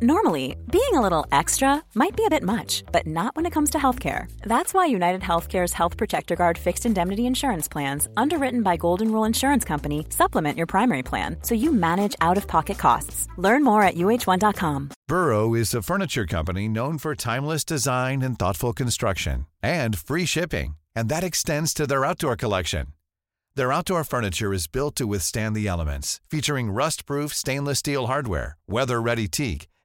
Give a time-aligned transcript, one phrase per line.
[0.00, 3.70] Normally, being a little extra might be a bit much, but not when it comes
[3.70, 4.30] to healthcare.
[4.42, 9.24] That's why United Healthcare's Health Protector Guard fixed indemnity insurance plans, underwritten by Golden Rule
[9.24, 13.26] Insurance Company, supplement your primary plan so you manage out of pocket costs.
[13.38, 14.90] Learn more at uh1.com.
[15.08, 20.76] Burrow is a furniture company known for timeless design and thoughtful construction, and free shipping,
[20.94, 22.86] and that extends to their outdoor collection.
[23.56, 28.56] Their outdoor furniture is built to withstand the elements, featuring rust proof stainless steel hardware,
[28.68, 29.66] weather ready teak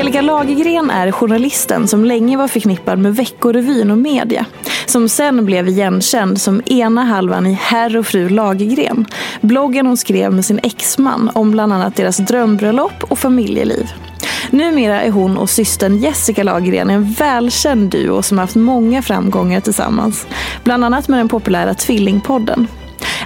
[0.00, 4.46] Angelica Lagergren är journalisten som länge var förknippad med Veckorevyn och media.
[4.86, 9.06] Som sen blev igenkänd som ena halvan i Herr och fru Lagergren.
[9.40, 13.92] Bloggen hon skrev med sin exman om bland annat deras drömbröllop och familjeliv.
[14.50, 20.26] Numera är hon och systern Jessica Lagergren en välkänd duo som haft många framgångar tillsammans.
[20.64, 22.68] Bland annat med den populära Tvillingpodden.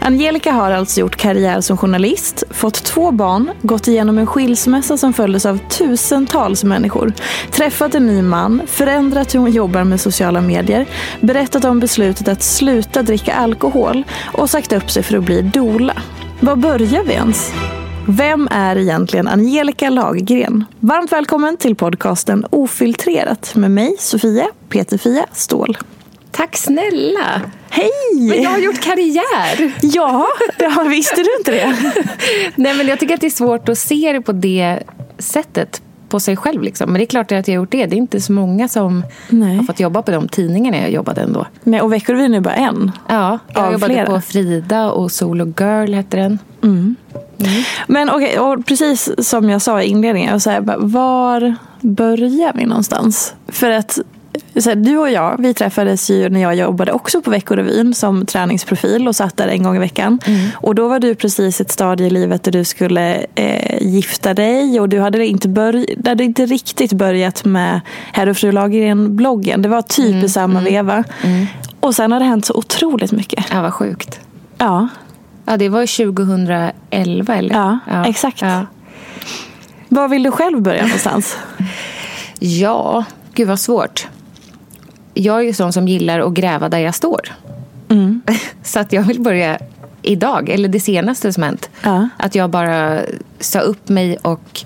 [0.07, 5.13] Angelica har alltså gjort karriär som journalist, fått två barn, gått igenom en skilsmässa som
[5.13, 7.13] följdes av tusentals människor,
[7.51, 10.87] träffat en ny man, förändrat hur hon jobbar med sociala medier,
[11.21, 15.95] berättat om beslutet att sluta dricka alkohol och sagt upp sig för att bli dola.
[16.41, 17.53] Var börjar vi ens?
[18.09, 20.65] Vem är egentligen Angelica Lagergren?
[20.81, 25.77] Varmt välkommen till podcasten Ofiltrerat med mig, Sofia Peterfia Ståhl.
[26.37, 27.41] Tack snälla!
[27.71, 27.91] Hej!
[28.29, 29.75] Men jag har gjort karriär!
[29.83, 30.27] Ja,
[30.59, 31.77] ja visste du inte det?
[32.55, 34.83] Nej, men jag tycker att det är svårt att se det på det
[35.19, 36.63] sättet på sig själv.
[36.63, 36.91] Liksom.
[36.93, 37.87] Men det är klart att jag har gjort det.
[37.87, 39.57] Det är inte så många som Nej.
[39.57, 41.47] har fått jobba på de tidningarna jag jobbade ändå.
[41.63, 42.93] Nej, och Veckorevyn är bara en.
[43.09, 44.07] Ja, jag Av jobbade flera.
[44.07, 46.39] på Frida och Solo Girl hette den.
[47.87, 53.35] Men okej, och precis som jag sa i inledningen, jag bara, var börjar vi någonstans?
[53.49, 53.99] För att
[54.65, 59.09] här, du och jag, vi träffades ju när jag jobbade också på Veckorevyn som träningsprofil
[59.09, 60.21] och satt där en gång i veckan.
[60.55, 64.35] Och då var du precis i ett stadie i livet där du skulle eh, gifta
[64.35, 67.81] dig och du hade inte, börj- hade inte riktigt börjat med
[68.13, 69.63] Herr och fru Lagergren-bloggen.
[69.63, 71.05] Det var typ i samma veva.
[71.81, 73.45] Och sen har det hänt så otroligt mycket.
[73.53, 74.21] Ja, vad sjukt.
[74.59, 74.89] Ja,
[75.47, 75.81] Ja, det var
[76.15, 77.55] 2011 eller?
[77.55, 78.43] Ja, exakt.
[78.43, 78.67] Ja.
[79.89, 81.37] var vill du själv börja någonstans?
[82.39, 84.09] ja, gud vad svårt.
[85.15, 87.21] Jag är ju sån som gillar att gräva där jag står.
[87.89, 88.23] Mm.
[88.63, 89.59] Så att jag vill börja
[90.03, 91.71] idag, eller det senaste som hänt.
[91.83, 92.09] Ja.
[92.17, 93.01] Att jag bara
[93.41, 94.63] sa upp mig och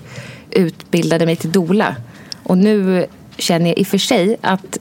[0.51, 1.95] utbildade mig till dola.
[2.43, 3.05] Och nu
[3.37, 4.77] känner jag i och för sig att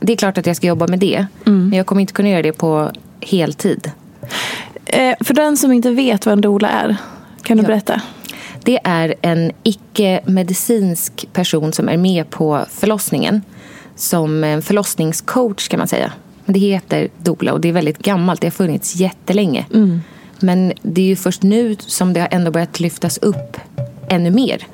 [0.00, 1.26] det är klart att jag ska jobba med det.
[1.46, 1.68] Mm.
[1.68, 2.90] Men jag kommer inte kunna göra det på
[3.20, 3.90] heltid.
[4.86, 6.96] Eh, för den som inte vet vad en doula är,
[7.42, 7.66] kan du Ja.
[7.66, 8.00] berätta?
[8.64, 13.42] Det är en icke-medicinsk person som är med på förlossningen.
[13.96, 16.12] Som en förlossningscoach kan man säga.
[16.46, 18.40] Det heter doula och det är väldigt gammalt.
[18.40, 19.66] Det har funnits jättelänge.
[20.40, 23.56] Men det är ju först nu som det har ändå börjat lyftas upp
[24.08, 24.66] ännu mer.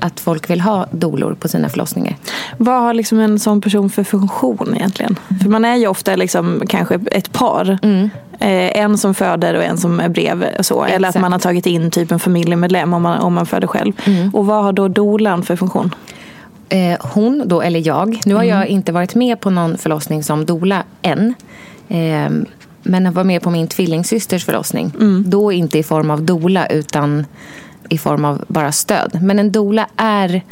[0.00, 2.16] Att folk vill ha dolor på sina förlossningar.
[2.56, 5.18] Vad har liksom en sån person för funktion egentligen?
[5.42, 7.78] För man är ju ofta liksom kanske ett par.
[8.40, 10.48] Eh, en som föder och en som är bredvid.
[10.58, 10.84] och Så.
[10.84, 11.22] Eller att Mm.
[11.22, 13.92] Man har tagit in typ en familjemedlem om man, om man föder själv.
[14.04, 14.30] Mm.
[14.34, 15.94] Och vad har då doulan för funktion?
[16.70, 18.20] Eh, hon då, eller jag.
[18.26, 21.34] Nu har jag inte varit med på någon förlossning som dola än.
[21.88, 22.30] Eh,
[22.82, 24.92] men jag var med på min tvillingsysters förlossning.
[25.26, 27.26] Då inte i form av dola utan
[27.88, 29.18] i form av bara stöd.
[29.22, 30.42] Men en dola är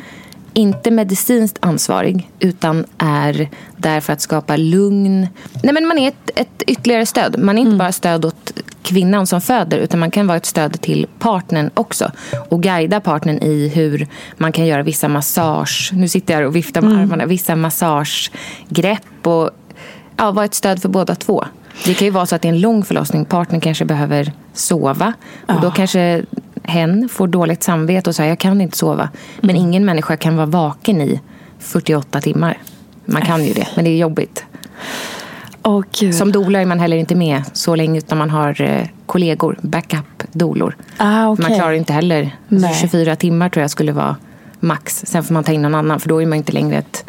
[0.55, 5.29] inte medicinskt ansvarig utan är där för att skapa lugn.
[5.63, 7.39] Nej, men man är ett, ett ytterligare stöd.
[7.39, 8.53] Man är inte bara stöd åt
[8.89, 12.11] kvinnan som föder utan man kan vara ett stöd till partnern också.
[12.49, 14.07] Och guida partnern i hur
[14.37, 17.03] man kan göra vissa massage, nu sitter jag och viftar med mm.
[17.03, 19.51] armarna, vissa massagegrepp och
[20.17, 21.45] ja, vara ett stöd för båda två.
[21.85, 25.13] Det kan ju vara så att det är en lång förlossning, partnern kanske behöver sova
[25.47, 25.59] och ja.
[25.63, 26.23] då kanske
[26.63, 29.09] hen får dåligt samvete och säger jag kan inte sova.
[29.41, 29.63] Men mm.
[29.63, 31.21] ingen människa kan vara vaken i
[31.59, 32.59] 48 timmar.
[33.05, 34.45] Man kan ju det, men det är jobbigt.
[35.69, 39.59] Oh, Som doula är man heller inte med så länge utan man har eh, kollegor,
[39.63, 40.77] backup-dolor.
[40.97, 41.49] Ah, okay.
[41.49, 42.37] Man klarar inte heller.
[42.49, 42.75] Nej.
[42.75, 44.17] 24 timmar tror jag skulle vara
[44.61, 45.05] max.
[45.07, 47.05] Sen får man ta in någon annan för då är man inte längre ett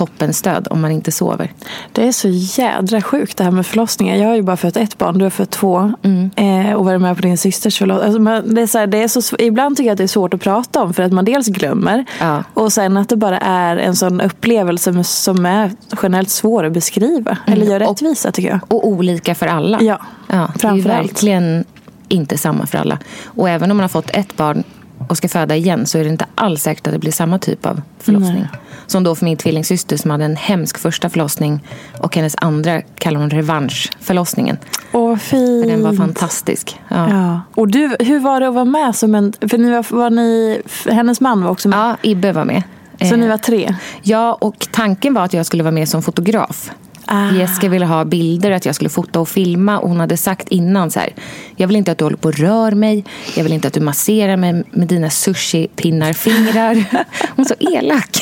[0.00, 1.52] toppenstöd om man inte sover.
[1.92, 4.16] Det är så jädra sjukt det här med förlossningar.
[4.16, 5.92] Jag har ju bara fött ett barn, du har fött två.
[6.02, 6.30] Mm.
[6.36, 8.28] Eh, och varit med på din systers förlossning.
[8.28, 10.34] Alltså, det är så här, det är så, ibland tycker jag att det är svårt
[10.34, 12.04] att prata om för att man dels glömmer.
[12.20, 12.44] Ja.
[12.54, 15.70] Och sen att det bara är en sån upplevelse som är
[16.02, 17.38] generellt svår att beskriva.
[17.46, 17.52] Mm.
[17.52, 18.60] Eller göra rättvisa tycker jag.
[18.68, 19.78] Och olika för alla.
[19.82, 21.64] Ja, ja Det är verkligen
[22.08, 22.98] inte samma för alla.
[23.24, 24.64] Och även om man har fått ett barn
[25.08, 27.66] och ska föda igen så är det inte alls säkert att det blir samma typ
[27.66, 28.46] av förlossning.
[28.52, 28.60] Nej.
[28.90, 31.66] Som då för min tvillingsyster som hade en hemsk första förlossning
[31.98, 34.58] och hennes andra kallar hon revanschförlossningen.
[34.92, 35.64] Åh, fint.
[35.64, 36.80] För den var fantastisk.
[36.88, 37.10] Ja.
[37.10, 37.40] ja.
[37.54, 39.32] Och du, hur var det att vara med som en...
[39.40, 41.78] För ni var, var ni, hennes man var också med?
[41.78, 42.62] Ja, Ibbe var med.
[43.08, 43.74] Så ni var tre?
[44.02, 46.70] Ja, och tanken var att jag skulle vara med som fotograf.
[47.12, 47.30] Ah.
[47.32, 49.78] Jessica ville ha bilder, att jag skulle fota och filma.
[49.78, 51.12] Och hon hade sagt innan så här,
[51.56, 53.04] jag vill inte att du håller på och rör mig.
[53.36, 56.84] Jag vill inte att du masserar mig med dina sushi-pinnarfingrar.
[57.36, 58.16] Hon är så elak.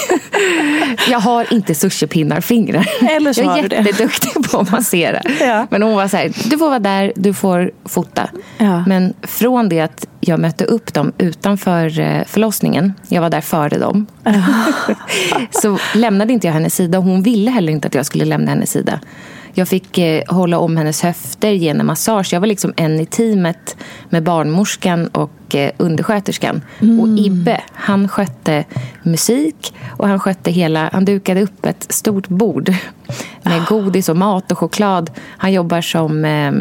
[1.08, 2.88] Jag har inte sushi-pinnarfingrar.
[3.16, 5.22] Eller så jag är jätteduktig på att massera.
[5.40, 5.66] ja.
[5.70, 8.30] Men hon var så här, du får vara där, du får fota.
[8.58, 8.84] Ja.
[8.86, 12.94] Men från det att jag mötte upp dem utanför eh, förlossningen.
[13.08, 14.06] Jag var där före dem.
[15.50, 16.98] så lämnade inte jag hennes sida.
[16.98, 18.77] Hon ville heller inte att jag skulle lämna hennes sida.
[19.54, 22.32] Jag fick eh, hålla om hennes höfter, ge henne massage.
[22.32, 23.76] Jag var liksom en i teamet
[24.08, 26.62] med barnmorskan och eh, undersköterskan.
[26.80, 27.00] Mm.
[27.00, 28.64] Och Ibbe, han skötte
[29.02, 30.90] musik och han skötte hela...
[30.92, 32.74] Han dukade upp ett stort bord
[33.42, 35.10] med godis och mat och choklad.
[35.36, 36.24] Han jobbar som...
[36.24, 36.52] Eh,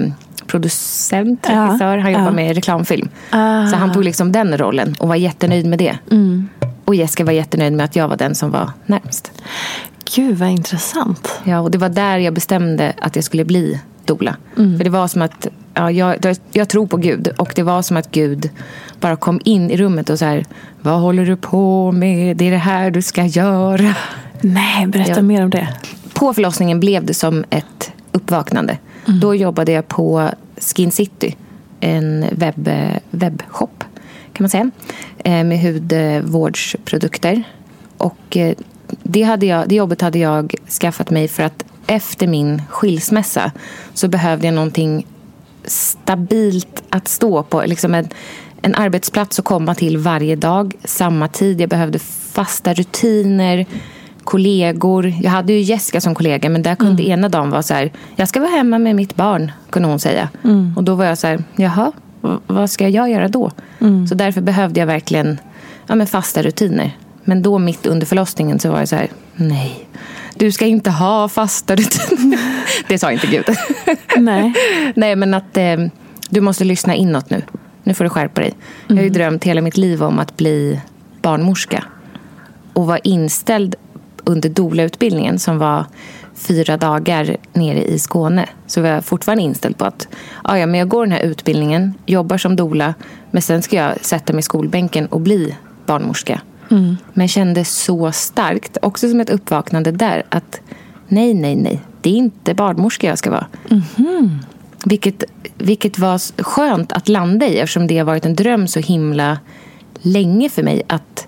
[0.48, 1.98] producent, regissör.
[1.98, 2.32] Han jobbar ja.
[2.32, 3.10] med reklamfilm.
[3.30, 3.68] Ah.
[3.68, 5.98] Så han tog liksom den rollen och var jättenöjd med det.
[6.12, 6.50] Mm.
[6.88, 9.32] Och Jessica var jättenöjd med att jag var den som var närmst.
[10.16, 11.40] Gud vad intressant.
[11.44, 14.36] Ja, och det var där jag bestämde att jag skulle bli dola.
[14.58, 14.78] Mm.
[14.78, 17.28] För det var som att, ja, jag, jag tror på Gud.
[17.28, 18.50] Och det var som att Gud
[19.00, 20.46] bara kom in i rummet och så här,
[20.82, 22.38] vad håller du på med?
[22.38, 23.96] Det är det här du ska göra.
[24.42, 25.22] Nej, berätta ja.
[25.22, 25.68] mer om det.
[26.14, 28.78] På förlossningen blev det som ett uppvaknande.
[29.08, 29.20] Mm.
[29.20, 31.36] Då jobbade jag på Skin City,
[31.80, 32.70] en webb,
[33.10, 33.77] webbshop
[34.38, 34.72] kan man säga,
[35.18, 37.44] eh, med hudvårdsprodukter.
[37.98, 38.56] Och eh,
[39.04, 43.52] det, hade jag, det jobbet hade jag skaffat mig för att efter min skilsmässa
[43.94, 45.06] så behövde jag någonting
[45.66, 47.64] stabilt att stå på.
[47.66, 48.10] Liksom en,
[48.62, 51.62] en arbetsplats att komma till varje dag, samma tid.
[51.62, 52.00] Jag behövde
[52.34, 53.66] fasta rutiner
[54.28, 55.14] kollegor.
[55.22, 57.12] Jag hade ju Jessica som kollega men där kunde mm.
[57.12, 60.30] ena dagen vara så här, jag ska vara hemma med mitt barn, kunde hon säga.
[60.44, 60.74] Mm.
[60.78, 61.92] Och då var jag så här, jaha,
[62.48, 63.52] vad ska jag göra då?
[63.80, 64.08] Mm.
[64.08, 65.40] Så därför behövde jag verkligen
[65.88, 66.98] ja, men fasta rutiner.
[67.24, 69.88] Men då mitt under förlossningen så var jag så här, nej,
[70.36, 72.40] du ska inte ha fasta rutiner.
[72.88, 73.46] det sa inte Gud.
[74.18, 74.54] nej.
[74.96, 75.78] nej, men att eh,
[76.30, 77.42] du måste lyssna inåt nu.
[77.84, 78.54] Nu får du skärpa dig.
[78.88, 79.14] Jag har ju mm.
[79.14, 80.80] drömt hela mitt liv om att bli
[81.22, 81.84] barnmorska.
[82.74, 83.76] Och vara inställd
[84.24, 85.86] under doula-utbildningen som var
[86.38, 90.08] fyra dagar nere i Skåne så var jag fortfarande inställd på att
[90.44, 92.94] ja, men jag går den här utbildningen, jobbar som doula
[93.32, 96.42] men sen ska jag sätta mig i skolbänken och bli barnmorska.
[96.72, 96.98] Mm.
[97.14, 100.62] Men kände så starkt, också som ett uppvaknande där, att
[101.08, 103.46] nej, nej, nej, det är inte barnmorska jag ska vara.
[103.70, 104.40] Mm.
[104.86, 105.24] Vilket,
[105.58, 109.38] vilket var skönt att landa i eftersom det har varit en dröm så himla
[110.02, 111.28] länge för mig att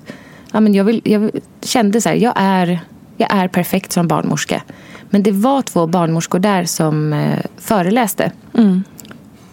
[0.52, 2.80] ja, men jag, vill, jag kände så här, jag är,
[3.18, 4.62] jag är perfekt som barnmorska.
[5.10, 8.32] Men det var två barnmorskor där som eh, föreläste.
[8.58, 8.84] Mm.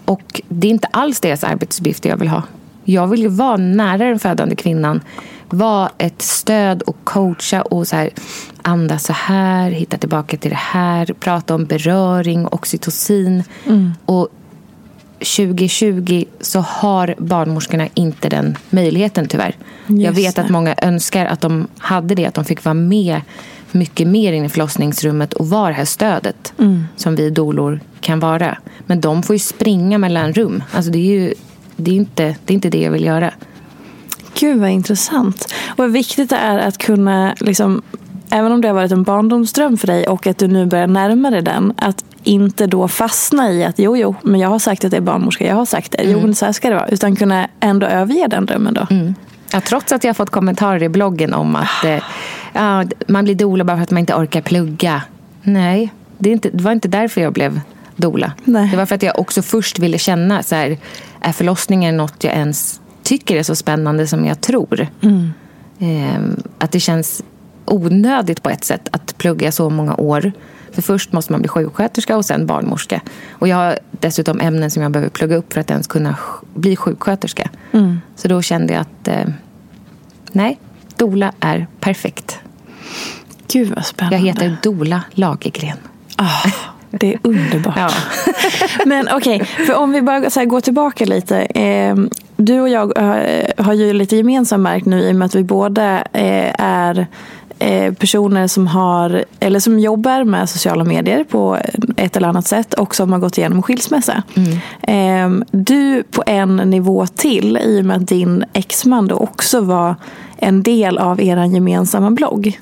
[0.04, 2.42] Och det är inte alls deras arbetsuppgifter jag vill ha.
[2.84, 5.00] Jag vill ju vara nära den födande kvinnan.
[5.48, 8.10] Vara ett stöd och coacha och så här,
[8.62, 11.06] andas så här, hitta tillbaka till det här.
[11.06, 13.44] Prata om beröring, oxytocin.
[13.66, 13.92] Mm.
[14.04, 14.28] Och
[15.18, 19.56] 2020 så har barnmorskorna inte den möjligheten tyvärr.
[19.86, 23.20] Just jag vet att många önskar att de hade det, att de fick vara med
[23.76, 26.84] mycket mer in i förlossningsrummet och vara det här stödet mm.
[26.96, 28.58] som vi dolor kan vara.
[28.86, 30.62] Men de får ju springa mellan rum.
[30.72, 31.34] Alltså det, är ju,
[31.76, 33.32] det, är inte, det är inte det jag vill göra.
[34.40, 35.54] Gud vad intressant.
[35.68, 37.82] Och vad viktigt det är att kunna, liksom,
[38.30, 41.30] även om det har varit en barndomsdröm för dig och att du nu börjar närma
[41.30, 44.90] dig den, att inte då fastna i att jo, jo, men jag har sagt att
[44.90, 46.88] det är barnmorska, jag har sagt det, jo, men så här ska det vara.
[46.88, 48.86] Utan kunna ändå överge den drömmen då.
[49.52, 52.02] Ja, trots att jag har fått kommentarer i bloggen om att eh,
[52.52, 55.02] ja, man blir doula bara för att man inte orkar plugga.
[55.42, 57.60] Nej, det, inte, det var inte därför jag blev
[57.96, 58.32] doula.
[58.44, 58.70] Nej.
[58.70, 60.78] Det var för att jag också först ville känna, så här,
[61.20, 64.86] är förlossningen något jag ens tycker är så spännande som jag tror?
[65.78, 66.20] Eh,
[66.58, 67.22] att det känns
[67.64, 70.32] onödigt på ett sätt att plugga så många år.
[70.76, 73.00] För först måste man bli sjuksköterska och sen barnmorska.
[73.32, 76.16] Och jag har dessutom ämnen som jag behöver plugga upp för att ens kunna
[76.54, 77.50] bli sjuksköterska.
[78.16, 79.28] Så då kände jag att eh,
[80.32, 80.58] nej,
[80.96, 82.38] doula är perfekt.
[83.52, 84.16] Gud vad spännande.
[84.16, 85.78] Jag heter Dola Lagergren.
[86.16, 86.50] Ah,
[86.90, 87.76] det är underbart.
[87.76, 87.90] Ja.
[88.86, 91.38] Men okej, för om vi bara så går tillbaka lite.
[91.38, 91.96] Eh,
[92.36, 95.44] du och jag eh, har ju lite gemensam mark nu i och med att vi
[95.44, 97.06] båda eh, är
[97.98, 101.58] personer som har eller som jobbar med sociala medier på
[101.96, 104.22] ett eller annat sätt och som har gått igenom skilsmässa.
[104.82, 109.94] Eh, du på en nivå till i och med att din exman då också var
[110.36, 112.58] en del av er gemensamma blogg.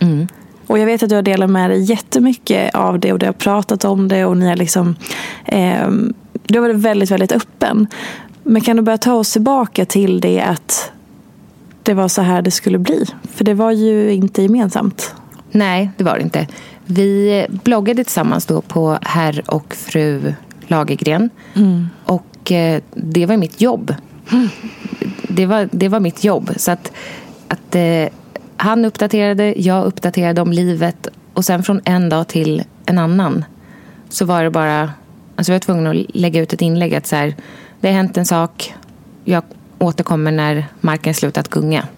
[0.67, 3.33] Och jag vet att du har delat med dig jättemycket av det och du har
[3.33, 4.97] pratat om det och ni har liksom
[5.45, 5.89] eh,
[6.43, 7.87] Du har varit väldigt, väldigt öppen.
[8.43, 10.93] Men kan du börja ta oss tillbaka till det att
[11.85, 13.05] det var så här det skulle bli?
[13.23, 15.15] För det var ju inte gemensamt.
[15.51, 16.47] Nej, det var det inte.
[16.85, 20.35] Vi bloggade tillsammans då på herr och fru
[20.67, 21.31] Lagergren.
[22.05, 23.95] Och eh, det var mitt jobb.
[25.29, 26.51] Det var, det var mitt jobb.
[26.57, 26.93] Så att,
[27.49, 28.09] att eh,
[28.57, 31.09] han uppdaterade, jag uppdaterade om livet.
[31.35, 33.45] Och sen från en dag till en annan
[34.09, 34.91] så var det bara...
[35.37, 37.35] Alltså jag var tvungen att lägga ut ett inlägg att så här,
[37.81, 38.75] det har hänt en sak.
[39.25, 39.43] Jag
[39.85, 41.89] återkommer när marken slutat gunga.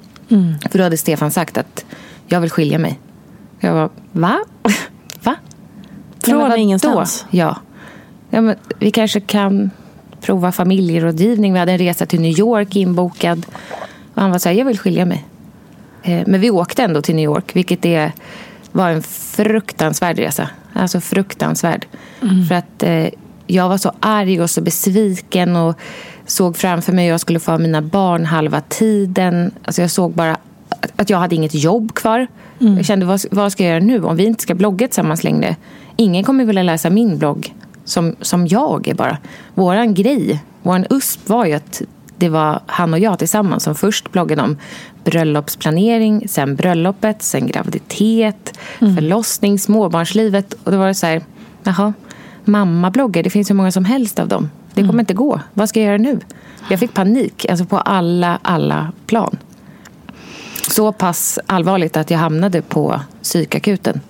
[0.71, 1.85] För då hade Stefan sagt att
[2.27, 3.01] jag vill skilja mig.
[3.61, 4.39] Jag var va?
[5.23, 5.35] va?
[6.25, 6.57] Från vadå?
[6.57, 7.27] ingenstans?
[7.31, 7.57] Ja.
[8.31, 9.71] ja men vi kanske kan
[10.21, 11.53] prova familjerådgivning.
[11.53, 13.47] Vi hade en resa till New York inbokad.
[14.15, 15.25] Och han var så här, jag vill skilja mig.
[16.03, 18.13] Eh, Men vi åkte ändå till New York, vilket är,
[18.73, 20.49] var en fruktansvärd resa.
[20.73, 21.87] Alltså fruktansvärd.
[22.49, 23.09] För att eh,
[23.47, 25.79] jag var så arg och så besviken och
[26.27, 29.51] såg framför mig att jag skulle få ha mina barn halva tiden.
[29.65, 30.37] Alltså jag såg bara
[30.97, 32.27] att- jag hade inget jobb kvar.
[32.59, 35.57] Jag kände, vad, vad ska jag göra nu om vi inte ska blogga tillsammans längre?
[35.97, 37.55] Ingen kommer vilja läsa min blogg
[37.85, 39.19] som, som jag är bara.
[39.55, 41.83] Våran grej, våran USP var ju att
[42.19, 44.57] det var han och jag tillsammans som först bloggade om
[45.05, 50.55] bröllopsplanering, sen bröllopet, sen graviditet, förlossning, småbarnslivet.
[50.65, 51.23] Och då var det så här,
[51.63, 51.93] jaha,
[52.45, 54.51] mammabloggar, det finns hur många som helst av dem.
[54.77, 55.41] Det kommer inte gå.
[55.55, 56.21] Vad ska jag göra nu?
[56.71, 59.37] Jag fick panik, alltså på alla, alla plan.
[60.69, 64.01] Så pass allvarligt att jag hamnade på psykakuten.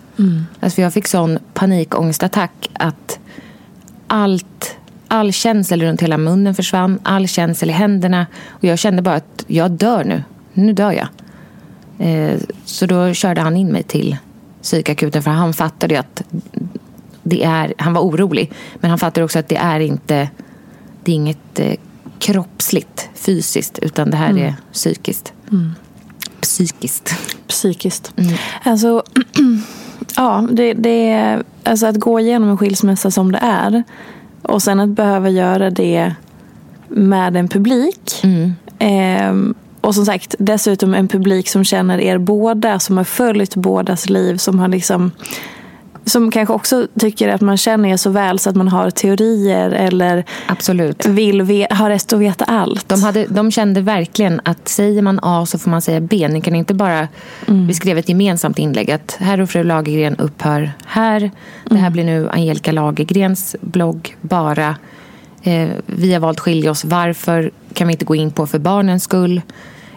[0.60, 3.18] Alltså jag fick sån panikångestattack att
[4.06, 4.76] allt,
[5.08, 6.98] all känsel runt hela munnen försvann.
[7.02, 8.26] All känsel i händerna.
[8.48, 10.22] Och jag kände bara att jag dör nu.
[10.52, 11.08] Nu dör jag.
[12.08, 14.16] Eh, så då körde han in mig till
[14.62, 16.22] psykakuten för han fattade att
[17.22, 18.52] det är, han var orolig.
[18.74, 20.28] Men han fattade också att det är inte
[21.06, 21.74] det är inget eh,
[22.18, 25.32] kroppsligt, fysiskt, utan det här är psykiskt.
[26.40, 27.14] Psykiskt.
[27.46, 28.12] Psykiskt.
[28.62, 29.02] Alltså,
[30.16, 33.82] ja, det, det är, alltså att gå igenom en skilsmässa som det är
[34.42, 36.14] och sen att behöva göra det
[36.88, 38.22] med en publik.
[38.78, 44.08] Ehm, och som sagt, dessutom en publik som känner er båda, som har följt bådas
[44.08, 45.10] liv, som har liksom
[46.06, 49.70] som kanske också tycker att man känner er så väl så att man har teorier
[49.70, 51.06] eller Absolut.
[51.06, 52.88] vill ve- ha rätt att veta allt.
[52.88, 56.28] De, hade, de kände verkligen att säger man A så får man säga B.
[56.28, 57.08] Ni kan inte bara...
[57.46, 61.30] Vi skrev ett gemensamt inlägg att herr och fru Lagergren upphör här.
[61.64, 64.76] Det här blir nu Angelica Lagergrens blogg bara.
[65.42, 66.84] Eh, vi har valt skilja oss.
[66.84, 69.40] Varför kan vi inte gå in på för barnens skull?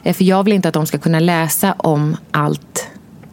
[0.04, 2.89] Eh, för jag vill inte att de ska kunna läsa om allt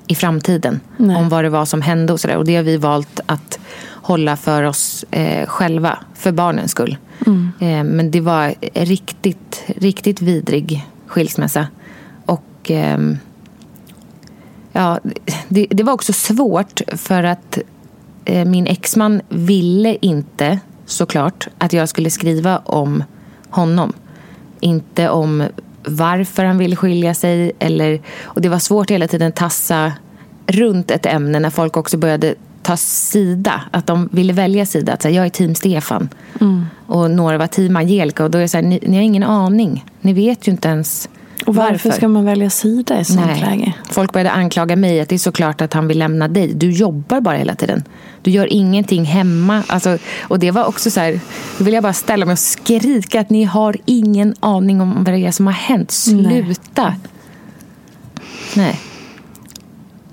[0.06, 0.80] i framtiden.
[0.96, 1.16] Nej.
[1.16, 2.36] Om vad det var som hände och sådär.
[2.36, 3.58] Och det har vi valt att
[4.06, 6.96] hålla för oss eh, själva, för barnens skull.
[7.60, 11.66] Eh, men det var riktigt, riktigt vidrig skilsmässa.
[12.26, 13.18] Och ehm,
[14.72, 15.00] ja,
[15.48, 17.58] det, det var också svårt för att
[18.24, 23.04] eh, min exman ville inte såklart att jag skulle skriva om
[23.50, 23.92] honom.
[24.60, 25.44] Inte om
[25.86, 27.52] varför han ville skilja sig.
[27.58, 29.92] Eller, och det var svårt hela tiden tassa
[30.46, 33.62] runt ett ämne när folk också började ta sida.
[33.70, 34.92] Att de ville välja sida.
[34.92, 36.08] Att säga, jag är team Stefan.
[36.86, 38.24] Och några var team Angelica.
[38.24, 39.84] Och då är det så här, ni, ni har ingen aning.
[40.00, 41.08] Ni vet ju inte ens
[41.46, 43.40] Och varför, ska man välja sida i sånt Nej.
[43.40, 43.74] läge?
[43.90, 46.54] Folk började anklaga mig att det är såklart att han vill lämna dig.
[46.54, 47.84] Du jobbar bara hela tiden.
[48.22, 49.62] Du gör ingenting hemma.
[49.66, 51.20] Alltså, och det var också så här,
[51.58, 55.14] då vill jag bara ställa mig och skrika att ni har ingen aning om vad
[55.14, 55.90] det är som har hänt.
[55.90, 56.84] Sluta!
[56.84, 56.98] Nej.
[58.56, 58.80] Nej.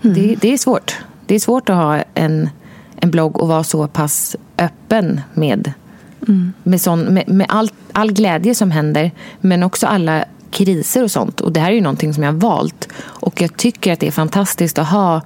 [0.03, 0.15] Mm.
[0.15, 0.95] Det, det, är svårt.
[1.25, 2.49] Det är svårt att ha en,
[2.95, 5.73] en blogg och vara så pass öppen med,
[6.27, 6.53] mm.
[6.63, 9.11] med, sån, med, med all, all glädje som händer
[9.41, 11.41] men också alla kriser och sånt.
[11.41, 12.89] Och det här är ju någonting som jag har valt.
[13.01, 15.21] Och jag tycker att det är fantastiskt att ha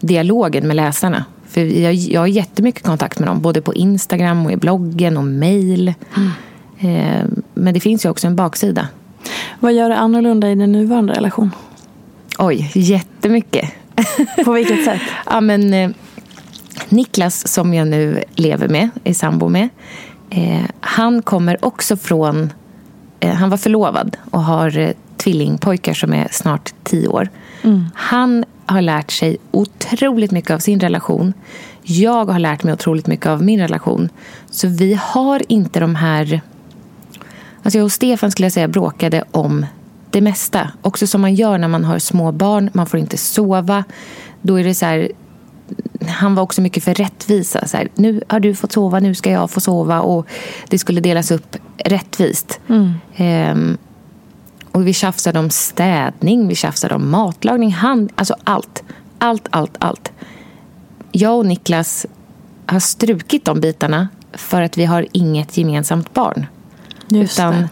[0.00, 1.24] dialogen med läsarna.
[1.48, 5.24] För jag, jag har jättemycket kontakt med dem, både på Instagram och i bloggen och
[5.24, 5.94] mail.
[6.16, 6.30] Mm.
[6.78, 8.88] Eh, men det finns ju också en baksida.
[9.60, 11.50] Vad gör det annorlunda i din nuvarande relation?
[12.38, 13.70] Oj, jättemycket.
[14.44, 15.00] På vilket sätt?
[15.26, 15.90] ja, men, eh,
[16.88, 19.68] Niklas, som jag nu lever med, är sambo med,
[20.30, 22.52] eh, han kommer också från...
[23.20, 27.28] Eh, han var förlovad och har eh, tvillingpojkar som är snart tio år.
[27.62, 27.84] Mm.
[27.94, 31.32] Han har lärt sig otroligt mycket av sin relation.
[31.82, 34.08] Jag har lärt mig otroligt mycket av min relation.
[34.50, 36.40] Så vi har inte de här...
[37.62, 39.66] Alltså jag och Stefan skulle jag säga bråkade om
[40.10, 40.70] det mesta.
[40.82, 42.70] Också som man gör när man har små barn.
[42.72, 43.84] Man får inte sova.
[44.42, 45.08] Då är det så här,
[46.08, 47.66] han var också mycket för rättvisa.
[47.66, 50.00] Så här, nu har du fått sova, nu ska jag få sova.
[50.00, 50.26] Och
[50.68, 52.60] Det skulle delas upp rättvist.
[52.68, 52.92] Mm.
[53.16, 53.78] Ehm,
[54.72, 57.72] och Vi tjafsade om städning, vi tjafsade om matlagning.
[57.72, 58.82] Han, alltså allt.
[59.18, 60.12] Allt, allt, allt.
[61.12, 62.06] Jag och Niklas
[62.66, 66.46] har strukit de bitarna för att vi har inget gemensamt barn.
[67.08, 67.68] Just Utan det.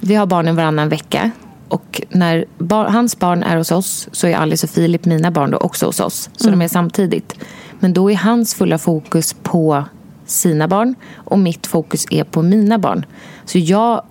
[0.00, 1.30] Vi har barnen varannan vecka.
[1.72, 5.50] Och när bar hans barn är hos oss så är Alice och Filip, mina barn,
[5.50, 6.30] då också hos oss.
[6.36, 6.58] Så mm.
[6.58, 7.34] de är samtidigt.
[7.80, 9.84] Men då är hans fulla fokus på
[10.26, 13.06] sina barn och mitt fokus är på mina barn.
[13.44, 14.02] Så jag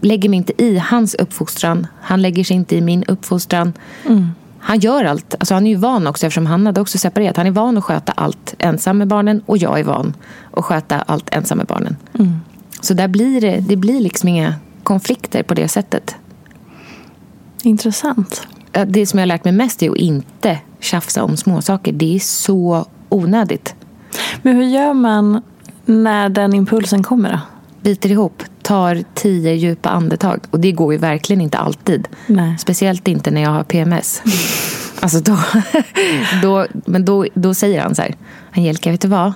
[0.00, 1.86] lägger mig inte i hans uppfostran.
[2.00, 3.72] Han lägger sig inte i min uppfostran.
[4.06, 4.28] Mm.
[4.58, 5.34] Han gör allt.
[5.38, 7.36] Alltså han är ju van också eftersom han hade också separerat.
[7.36, 10.14] Han är van att sköta allt ensam med barnen och jag är van
[10.52, 11.96] att sköta allt ensam med barnen.
[12.18, 12.40] Mm.
[12.80, 16.16] Så där blir det, det blir liksom inga konflikter på det sättet.
[17.66, 18.46] Intressant.
[18.86, 21.92] Det som jag har lärt mig mest är att inte tjafsa om småsaker.
[21.92, 23.74] Det är så onödigt.
[24.42, 25.42] Men hur gör man
[25.84, 27.38] när den impulsen kommer då?
[27.80, 30.40] Biter ihop, tar tio djupa andetag.
[30.50, 32.08] Och det går ju verkligen inte alltid.
[32.26, 32.58] Nej.
[32.58, 34.22] Speciellt inte när jag har PMS.
[35.00, 35.38] alltså då,
[36.42, 38.14] då, men då, då säger han så här.
[38.56, 39.32] Angelica, vet du vad?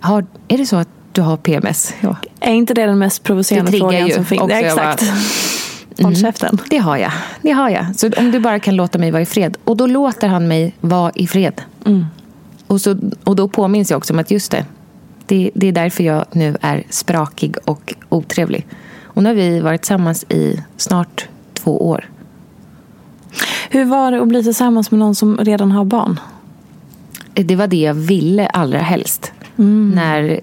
[0.00, 1.94] Har, är det så att du har PMS?
[2.00, 2.16] Ja.
[2.40, 4.42] Är inte det den mest provocerande frågan som finns?
[4.48, 5.00] Ja, exakt.
[5.00, 5.16] Bara,
[5.98, 6.16] Håll mm.
[6.16, 6.58] käften.
[6.70, 7.12] Det har jag.
[7.42, 7.86] Det har jag.
[7.96, 9.56] Så om du bara kan låta mig vara i fred.
[9.64, 11.62] Och då låter han mig vara i fred.
[11.86, 12.04] Mm.
[12.66, 14.64] Och, så, och då påminns jag också om att just det,
[15.26, 18.66] det, det är därför jag nu är sprakig och otrevlig.
[19.02, 22.10] Och nu har vi varit tillsammans i snart två år.
[23.70, 26.20] Hur var det att bli tillsammans med någon som redan har barn?
[27.34, 29.32] Det var det jag ville allra helst.
[29.56, 29.92] Mm.
[29.94, 30.40] När jag,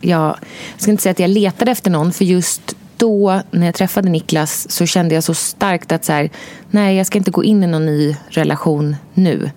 [0.00, 0.36] jag
[0.76, 4.70] ska inte säga att jag letade efter någon, för just då när jag träffade Niklas
[4.70, 6.30] så kände jag så starkt att så här,
[6.70, 9.50] nej, jag ska inte gå in i någon ny relation nu.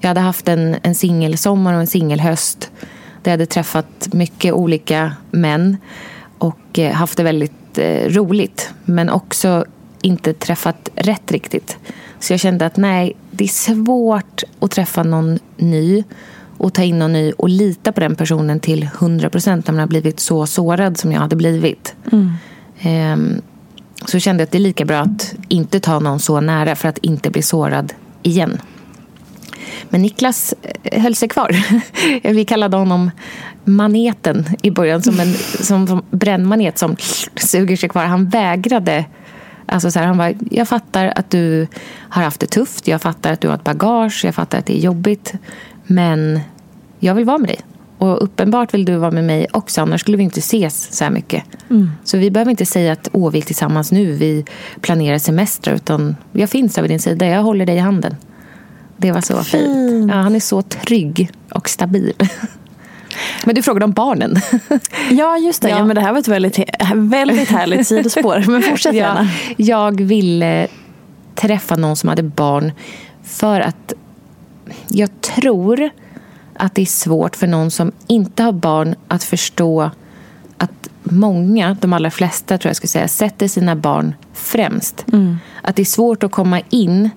[0.00, 2.70] Jag hade haft en, en singelsommar och en singelhöst.
[3.22, 5.76] Där jag hade träffat mycket olika män
[6.38, 8.70] och eh, haft det väldigt eh, roligt.
[8.84, 9.64] Men också
[10.02, 11.78] inte träffat rätt riktigt.
[12.20, 16.04] Så jag kände att nej, det är svårt att träffa någon ny
[16.56, 19.80] och ta in någon ny och lita på den personen till 100 procent när man
[19.80, 21.94] har blivit så sårad som jag hade blivit.
[22.12, 22.32] Mm.
[22.84, 23.42] Ehm,
[24.06, 26.88] så kände jag att det är lika bra att inte ta någon så nära för
[26.88, 27.92] att inte bli sårad
[28.22, 28.60] igen.
[29.88, 31.56] Men Niklas eh, höll sig kvar.
[32.34, 33.10] Vi kallade honom
[33.64, 36.96] maneten i början, som en som brännmanet som
[37.36, 38.04] suger sig kvar.
[38.04, 39.04] Han vägrade.
[39.66, 41.66] Alltså så här, han bara, jag fattar att du
[42.08, 44.78] har haft det tufft, jag fattar att du har ett bagage, jag fattar att det
[44.78, 45.32] är jobbigt.
[45.86, 46.40] Men
[46.98, 47.60] jag vill vara med dig.
[47.98, 51.10] Och uppenbart vill du vara med mig också, annars skulle vi inte ses så här
[51.10, 51.42] mycket.
[51.70, 51.90] Mm.
[52.04, 54.44] Så vi behöver inte säga att åh, vi är tillsammans nu, vi
[54.80, 58.16] planerar semester, utan jag finns vid din sida, jag håller dig i handen.
[58.96, 59.66] Det var så fint.
[59.66, 60.10] fint.
[60.10, 62.12] Ja, han är så trygg och stabil.
[63.44, 64.36] Men du frågade om barnen.
[65.10, 65.68] Ja, just det.
[65.68, 65.78] Ja.
[65.78, 66.58] ja men det här var ett väldigt,
[66.94, 68.44] väldigt härligt sidospår.
[68.46, 69.28] Men fortsätt gärna.
[69.56, 70.68] Ja, jag ville
[71.34, 72.72] träffa någon som hade barn
[73.22, 73.92] för att
[74.88, 75.90] jag tror
[76.56, 79.90] att det är svårt för någon som inte har barn att förstå
[80.58, 85.04] att många, de allra flesta tror jag skulle säga, sätter sina barn främst.
[85.12, 85.36] Mm.
[85.62, 87.10] Att det är svårt att komma in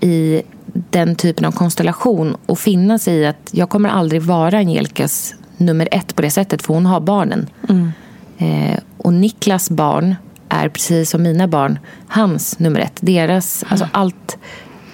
[0.00, 0.42] i
[0.90, 5.88] den typen av konstellation och finna sig i att jag kommer aldrig vara Angelicas nummer
[5.90, 7.46] ett på det sättet, för hon har barnen.
[7.68, 7.92] Mm.
[8.38, 10.14] Eh, och Niklas barn
[10.48, 12.98] är precis som mina barn hans nummer ett.
[13.00, 13.72] Deras, mm.
[13.72, 14.38] alltså allt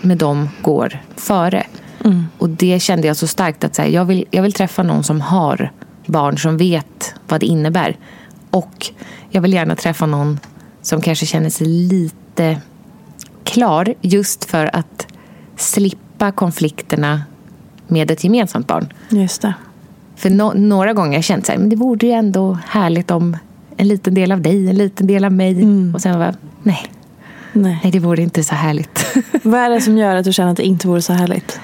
[0.01, 1.67] med dem går före.
[2.05, 2.27] Mm.
[2.39, 5.21] Och det kände jag så starkt att här, jag, vill, jag vill träffa någon som
[5.21, 5.73] har
[6.07, 7.97] barn som vet vad det innebär.
[8.51, 8.87] Och
[9.31, 10.41] jag vill gärna träffa någon
[10.83, 12.61] som kanske känner sig lite
[13.45, 15.07] klar just för att
[15.57, 17.23] slippa konflikterna
[17.87, 18.93] med ett gemensamt barn.
[19.09, 19.55] Just det.
[20.17, 23.11] För no några gånger har jag känt så här, men det vore ju ändå härligt
[23.11, 23.37] om
[23.77, 25.51] en liten del av dig, en liten del av mig.
[25.51, 25.95] Mm.
[25.95, 26.83] Och sen var nej.
[27.53, 27.81] nej.
[27.83, 29.17] Nej, det vore inte så härligt.
[29.43, 31.61] Vad är det som gör att du känner att det inte vore så härligt?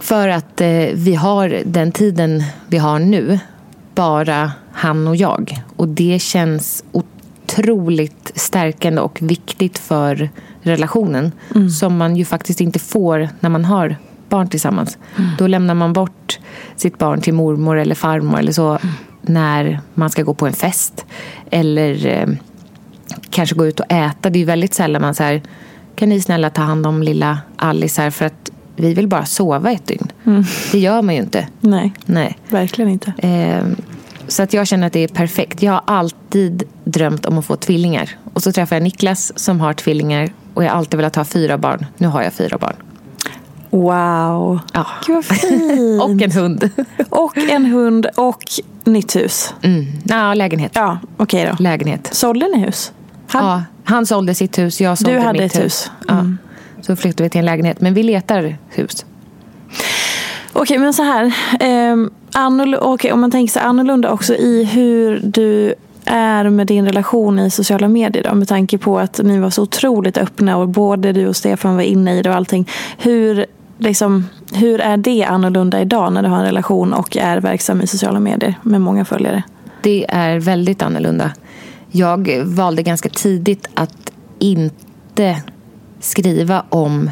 [0.00, 3.38] För att eh, vi har den tiden vi har nu,
[3.94, 5.62] bara han och jag.
[5.76, 10.30] Och det känns otroligt stärkande och viktigt för
[10.60, 11.32] relationen.
[11.54, 11.70] Mm.
[11.70, 13.96] Som man ju faktiskt inte får när man har
[14.28, 14.98] barn tillsammans.
[15.16, 15.30] Mm.
[15.38, 16.38] Då lämnar man bort
[16.76, 18.94] sitt barn till mormor eller farmor eller så mm.
[19.20, 21.04] när man ska gå på en fest.
[21.50, 22.28] Eller eh,
[23.30, 24.30] kanske gå ut och äta.
[24.30, 25.42] Det är ju väldigt sällan man säger
[25.96, 29.70] kan ni snälla ta hand om lilla Alice här för att vi vill bara sova
[29.70, 30.12] ett dygn.
[30.24, 30.44] Mm.
[30.72, 31.48] Det gör man ju inte.
[31.60, 32.38] Nej, Nej.
[32.48, 33.12] verkligen inte.
[33.18, 33.64] Eh,
[34.28, 35.62] så att jag känner att det är perfekt.
[35.62, 38.10] Jag har alltid drömt om att få tvillingar.
[38.34, 41.58] Och så träffar jag Niklas som har tvillingar och jag har alltid velat ha fyra
[41.58, 41.86] barn.
[41.96, 42.76] Nu har jag fyra barn.
[43.70, 44.86] Wow, ja.
[45.06, 46.02] Gud vad fint.
[46.02, 46.70] och en hund.
[47.08, 48.44] och en hund och
[48.84, 49.54] nytt hus.
[49.62, 49.86] Mm.
[50.04, 50.72] Ja, lägenhet.
[50.74, 51.62] Ja, okej okay då.
[51.62, 52.08] Lägenhet.
[52.12, 52.92] Sålde ni hus?
[53.28, 53.44] Han...
[53.44, 55.64] Ja, han sålde sitt hus, jag sålde du hade mitt ett hus.
[55.64, 55.90] hus.
[56.10, 56.38] Mm.
[56.42, 56.45] Ja.
[56.86, 57.80] Så flyttade vi till en lägenhet.
[57.80, 59.06] Men vi letar hus.
[60.52, 61.24] Okej, men så här.
[61.60, 61.96] Eh,
[62.32, 67.38] annorlunda, okay, om man tänker sig annorlunda också i hur du är med din relation
[67.38, 71.12] i sociala medier då, med tanke på att ni var så otroligt öppna och både
[71.12, 72.68] du och Stefan var inne i det och allting.
[72.98, 73.46] Hur,
[73.78, 77.86] liksom, hur är det annorlunda idag när du har en relation och är verksam i
[77.86, 79.42] sociala medier med många följare?
[79.82, 81.30] Det är väldigt annorlunda.
[81.90, 85.42] Jag valde ganska tidigt att inte
[86.00, 87.10] skriva om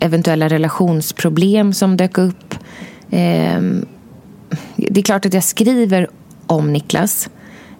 [0.00, 2.54] eventuella relationsproblem som dök upp.
[3.10, 3.86] Ehm,
[4.76, 6.08] det är klart att jag skriver
[6.46, 7.28] om Niklas.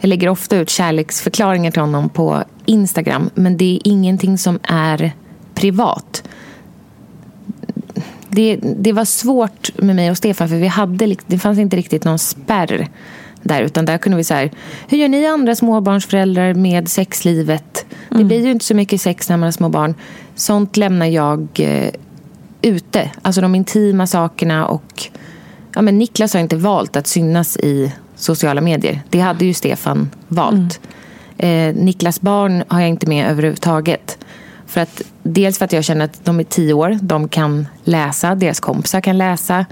[0.01, 5.13] Jag lägger ofta ut kärleksförklaringar till honom på Instagram men det är ingenting som är
[5.55, 6.29] privat.
[8.29, 12.05] Det, det var svårt med mig och Stefan för vi hade, det fanns inte riktigt
[12.05, 12.89] någon spärr
[13.47, 13.63] där.
[13.63, 14.51] Utan där kunde vi säga,
[14.89, 17.87] hur gör ni andra småbarnsföräldrar med sexlivet?
[18.11, 18.19] Mm.
[18.19, 19.95] Det blir ju inte så mycket sex när man har små barn.
[20.35, 21.91] Sånt lämnar jag eh,
[22.63, 23.11] ute.
[23.23, 25.03] Alltså de intima sakerna och
[25.75, 29.01] ja, men Niklas har inte valt att synas i sociala medier.
[29.11, 30.81] Det hade ju Stefan valt.
[31.39, 31.77] Mm.
[31.77, 34.19] Eh, Niklas barn har jag inte med överhuvudtaget.
[34.67, 38.35] För att, dels för att jag känner att de är tio år, de kan läsa,
[38.35, 39.67] deras kompisar kan läsa.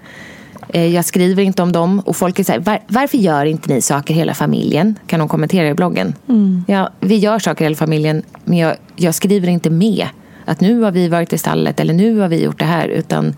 [0.68, 3.74] Eh, jag skriver inte om dem och folk är så här, Var, varför gör inte
[3.74, 4.98] ni saker hela familjen?
[5.06, 6.14] Kan de kommentera i bloggen.
[6.28, 6.64] Mm.
[6.68, 10.06] Ja, vi gör saker hela familjen men jag, jag, skriver inte med
[10.44, 12.88] att nu har vi varit i stallet eller nu har vi gjort det här.
[12.88, 13.34] Utan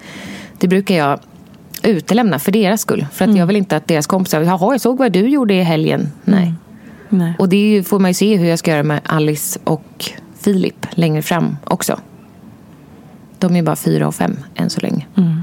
[0.59, 1.21] det brukar jag
[1.83, 3.07] utelämna för deras skull.
[3.13, 3.37] För att mm.
[3.37, 6.09] jag vill inte att deras kompisar, jaha jag såg vad du gjorde i helgen.
[6.25, 6.43] Nej.
[6.43, 6.55] Mm.
[7.09, 7.35] Nej.
[7.39, 10.11] Och det får man ju se hur jag ska göra med Alice och
[10.41, 12.01] Filip längre fram också.
[13.39, 15.07] De är bara fyra och fem än så länge.
[15.17, 15.43] Mm.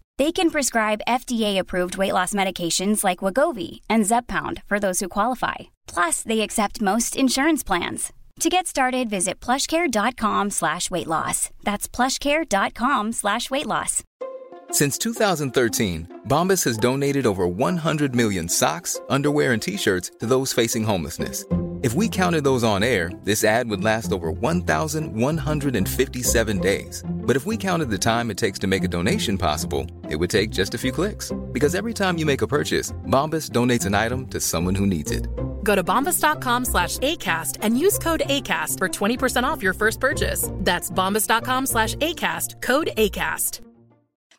[0.21, 5.71] They can prescribe FDA-approved weight loss medications like Wagovi and Zepbound for those who qualify.
[5.87, 8.13] Plus, they accept most insurance plans.
[8.41, 11.49] To get started, visit plushcare.com slash weight loss.
[11.63, 14.03] That's plushcare.com slash weight loss.
[14.69, 20.83] Since 2013, Bombas has donated over 100 million socks, underwear, and T-shirts to those facing
[20.83, 21.45] homelessness
[21.83, 27.03] if we counted those on air, this ad would last over 1,157 days.
[27.09, 30.29] But if we counted the time it takes to make a donation possible, it would
[30.29, 31.31] take just a few clicks.
[31.51, 35.11] Because every time you make a purchase, Bombas donates an item to someone who needs
[35.11, 35.27] it.
[35.63, 40.49] Go to bombas.com slash ACAST and use code ACAST for 20% off your first purchase.
[40.57, 43.61] That's bombas.com slash ACAST, code ACAST.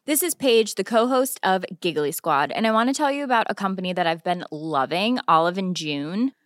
[0.05, 3.47] This is Paige, the co-host of Giggly Squad, and I want to tell you about
[3.49, 6.33] a company that I've been loving, Olive and June.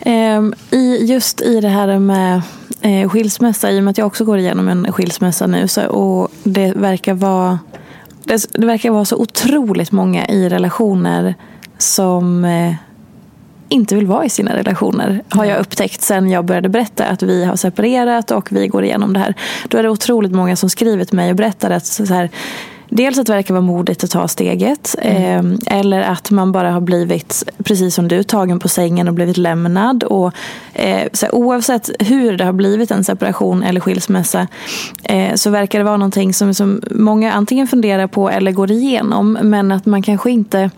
[0.00, 2.42] Ehm, i, just i det här med
[2.80, 6.30] eh, skilsmässa, i och med att jag också går igenom en skilsmässa nu, så, och
[6.42, 7.58] det verkar vara
[8.24, 11.34] det, det verkar vara så otroligt många i relationer
[11.78, 12.74] som eh,
[13.68, 15.22] inte vill vara i sina relationer.
[15.28, 19.12] Har jag upptäckt sen jag började berätta att vi har separerat och vi går igenom
[19.12, 19.34] det här.
[19.68, 22.30] Då är det otroligt många som skriver till mig och berättar att så här,
[22.92, 24.94] Dels att det verkar vara modigt att ta steget.
[24.98, 25.52] Mm.
[25.66, 29.36] Eh, eller att man bara har blivit, precis som du, tagen på sängen och blivit
[29.36, 30.02] lämnad.
[30.02, 30.32] Och,
[30.72, 34.48] eh, så här, oavsett hur det har blivit en separation eller skilsmässa
[35.02, 39.38] eh, så verkar det vara någonting som, som många antingen funderar på eller går igenom.
[39.42, 40.70] Men att man kanske inte...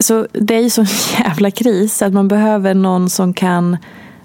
[0.00, 0.86] Så det är ju sån
[1.24, 3.76] jävla kris att man behöver någon som kan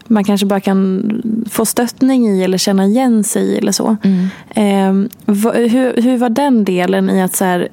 [0.08, 1.12] man kanske bara kan
[1.50, 3.98] få stöttning i eller känna igen sig i eller så.
[4.04, 4.30] Mm.
[4.50, 7.70] Eh, hur, hur var den delen i att så här,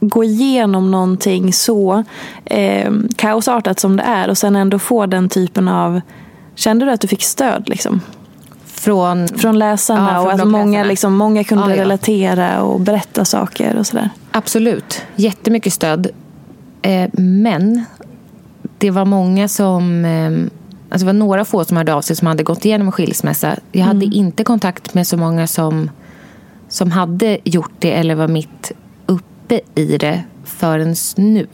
[0.00, 2.04] gå igenom någonting så
[2.44, 6.00] eh, kaosartat som det är och sen ändå få den typen av...
[6.54, 7.68] Kände du att du fick stöd?
[7.68, 8.00] Liksom?
[8.66, 11.82] Från, från läsarna ja, från och att många, liksom, många kunde ja, ja.
[11.82, 14.10] relatera och berätta saker och sådär.
[14.30, 16.08] Absolut, jättemycket stöd.
[16.82, 17.84] Eh, men
[18.78, 20.30] det var många som eh,
[20.88, 23.56] Alltså det var några få som hörde av sig som hade gått igenom en skilsmässa.
[23.72, 24.18] Jag hade mm.
[24.18, 25.90] inte kontakt med så många som,
[26.68, 28.72] som hade gjort det eller var mitt
[29.06, 31.46] uppe i det förrän nu.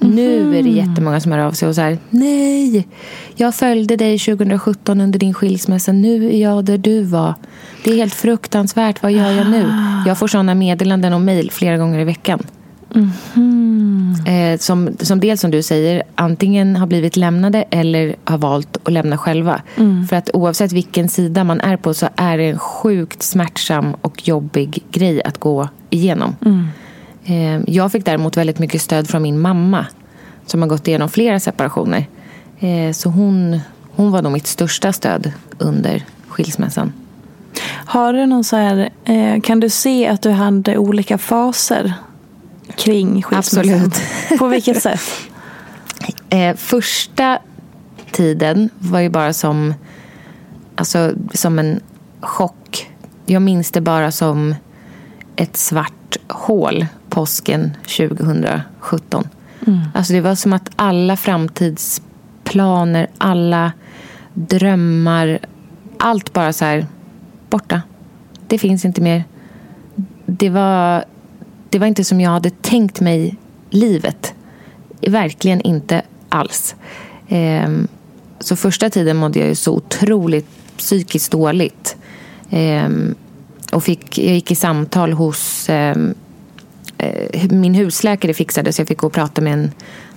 [0.00, 0.14] Mm.
[0.14, 2.88] Nu är det jättemånga som hör av sig och säger Nej,
[3.36, 5.92] jag följde dig 2017 under din skilsmässa.
[5.92, 7.34] Nu är jag där du var.
[7.84, 9.02] Det är helt fruktansvärt.
[9.02, 9.66] Vad gör jag nu?
[9.70, 10.08] Ah.
[10.08, 12.46] Jag får sådana meddelanden och mejl flera gånger i veckan.
[12.94, 14.14] Mm.
[14.26, 18.92] Eh, som, som dels som du säger antingen har blivit lämnade eller har valt att
[18.92, 19.62] lämna själva.
[19.76, 20.06] Mm.
[20.06, 24.28] För att oavsett vilken sida man är på så är det en sjukt smärtsam och
[24.28, 26.36] jobbig grej att gå igenom.
[26.44, 26.66] Mm.
[27.24, 29.86] Eh, jag fick däremot väldigt mycket stöd från min mamma
[30.46, 32.06] som har gått igenom flera separationer.
[32.58, 36.92] Eh, så hon, hon var nog mitt största stöd under skilsmässan.
[37.84, 41.94] Har du någon så här, eh, kan du se att du hade olika faser
[42.76, 43.60] kring skilsmässan?
[43.60, 44.38] Absolut.
[44.38, 45.00] På vilket sätt?
[46.30, 47.38] Eh, första
[48.10, 49.74] tiden var ju bara som,
[50.74, 51.80] alltså, som en
[52.20, 52.90] chock.
[53.26, 54.54] Jag minns det bara som
[55.36, 59.28] ett svart hål påsken 2017.
[59.66, 59.80] Mm.
[59.94, 63.72] Alltså det var som att alla framtidsplaner, alla
[64.34, 65.38] drömmar,
[65.98, 66.86] allt bara så här
[67.50, 67.82] borta.
[68.46, 69.24] Det finns inte mer.
[70.26, 71.04] Det var
[71.70, 73.36] det var inte som jag hade tänkt mig
[73.70, 74.34] livet.
[75.00, 76.74] Verkligen inte alls.
[77.28, 77.88] Ehm,
[78.40, 81.96] så första tiden mådde jag ju så otroligt psykiskt dåligt.
[82.50, 83.14] Ehm,
[83.72, 86.14] och fick, jag gick i samtal hos ehm,
[86.98, 89.70] eh, min husläkare fixade så jag fick gå och prata med en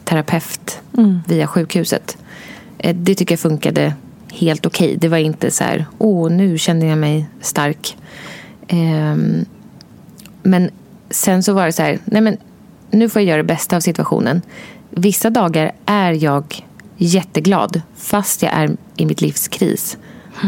[0.03, 1.19] terapeut mm.
[1.27, 2.17] via sjukhuset.
[2.77, 3.93] Eh, det tycker jag funkade
[4.31, 4.87] helt okej.
[4.87, 4.97] Okay.
[4.97, 7.97] Det var inte så här, åh nu känner jag mig stark.
[10.43, 10.71] men
[11.11, 12.37] sen så var det så här, nej men
[12.91, 14.41] nu får jag göra det bästa av situationen.
[14.89, 16.65] Vissa dagar är jag
[16.97, 19.97] jätteglad fast jag är i mitt livs kris.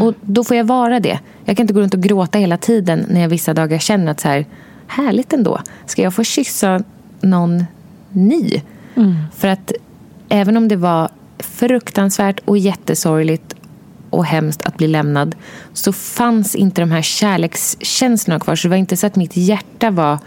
[0.00, 1.18] Och då får jag vara det.
[1.44, 4.20] Jag kan inte gå runt och gråta hela tiden när jag vissa dagar känner att
[4.20, 4.46] så här,
[4.86, 5.60] härligt ändå.
[5.86, 6.82] Ska jag få kyssa
[7.20, 7.64] någon
[8.10, 8.62] ny?
[8.94, 9.14] Mm.
[9.36, 9.72] För att
[10.28, 13.54] även om det var fruktansvärt och jättesorgligt
[14.10, 15.34] och hemskt att bli lämnad
[15.72, 18.56] så fanns inte de här kärlekskänslorna kvar.
[18.56, 20.18] Så det var inte så att mitt hjärta var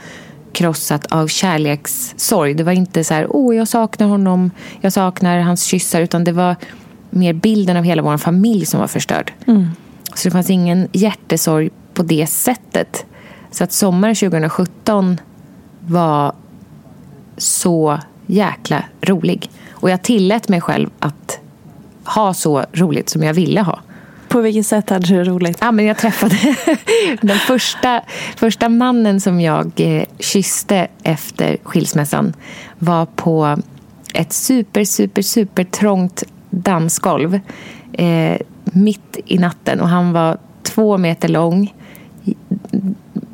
[0.58, 2.54] krossat av kärlekssorg.
[2.54, 6.32] Det var inte så här, åh, jag saknar honom, jag saknar hans kyssar, utan det
[6.32, 6.56] var
[7.10, 9.34] mer bilden av hela vår familj som var förstörd.
[9.48, 9.68] Mm.
[10.14, 13.06] Så det fanns ingen hjärtesorg på det sättet.
[13.52, 15.18] Så att sommaren 2017
[15.88, 16.34] var
[17.38, 19.50] så jäkla rolig.
[19.72, 21.40] Och jag tillät mig själv att
[22.04, 23.80] ha så roligt som jag ville ha.
[24.28, 25.58] På vilket sätt hade du det roligt?
[25.62, 26.36] Ja, men jag träffade
[27.22, 28.02] den första,
[28.36, 32.34] första mannen som jag eh, kysste efter skilsmässan
[32.80, 33.58] var på
[34.14, 37.40] ett super, super, super trångt dansgolv
[37.94, 39.82] eh, mitt i natten.
[39.82, 41.74] Och han var två meter lång.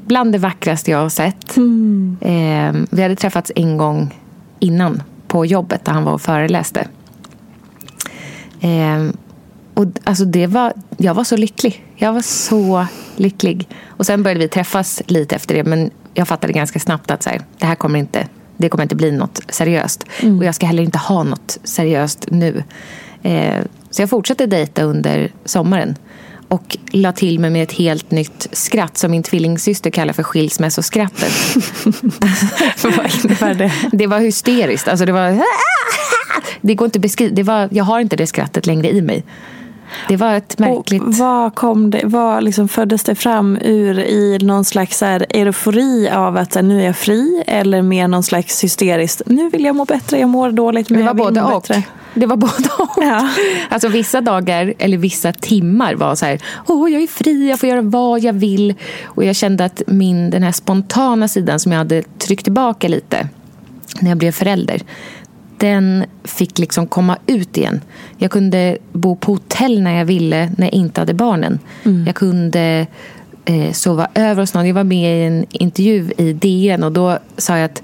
[0.06, 1.58] Bland det vackraste jag har sett.
[1.58, 2.18] Mm.
[2.22, 4.20] Eh, vi hade träffats en gång
[4.60, 6.88] innan på jobbet där han var och föreläste.
[8.60, 9.04] Eh,
[9.74, 11.86] och alltså det var, jag var så lycklig.
[11.96, 13.68] Jag var så lycklig.
[13.88, 15.64] Och sen började vi träffas lite efter det.
[15.64, 18.96] Men jag fattade ganska snabbt att så här, det här kommer inte, det kommer inte
[18.96, 20.06] bli något seriöst.
[20.20, 20.40] Mm.
[20.40, 22.64] Och jag ska heller inte ha något seriöst nu.
[23.24, 25.96] Eh, så jag fortsatte dejta under sommaren.
[26.48, 31.32] Och la till mig med ett helt nytt skratt som min tvillingsyster kallar för skilsmässoskrattet.
[33.42, 33.74] Vad det?
[33.92, 34.88] Det var hysteriskt.
[34.88, 35.42] Alltså det var...
[36.62, 37.36] Det går inte beskriva.
[37.36, 39.24] Det var, jag har inte det skrattet längre i mig.
[40.08, 41.02] Det var ett märkligt...
[41.02, 46.10] Och vad kom det, vad liksom föddes det fram ur i någon slags här eufori
[46.10, 47.44] av att nu är jag fri?
[47.48, 51.04] Eller mer någon slags hysteriskt, nu vill jag må bättre, jag mår dåligt men det
[51.04, 51.62] var jag vill både må och.
[51.62, 51.84] bättre.
[52.14, 53.04] Det var både och.
[53.04, 53.30] Ja.
[53.70, 57.70] Alltså vissa dagar, eller vissa timmar var så här, åh jag är fri, jag får
[57.70, 58.74] göra vad jag vill.
[59.06, 63.28] Och jag kände att min, den här spontana sidan som jag hade tryckt tillbaka lite
[64.00, 64.82] när jag blev förälder,
[65.63, 67.82] den fick liksom komma ut igen.
[68.17, 71.60] Jag kunde bo på hotell när jag ville, när jag inte hade barnen.
[71.84, 72.06] Mm.
[72.06, 72.88] Jag kunde
[73.45, 74.67] eh, sova över hos någon.
[74.67, 77.84] Jag var med i en intervju i DN och då sa jag att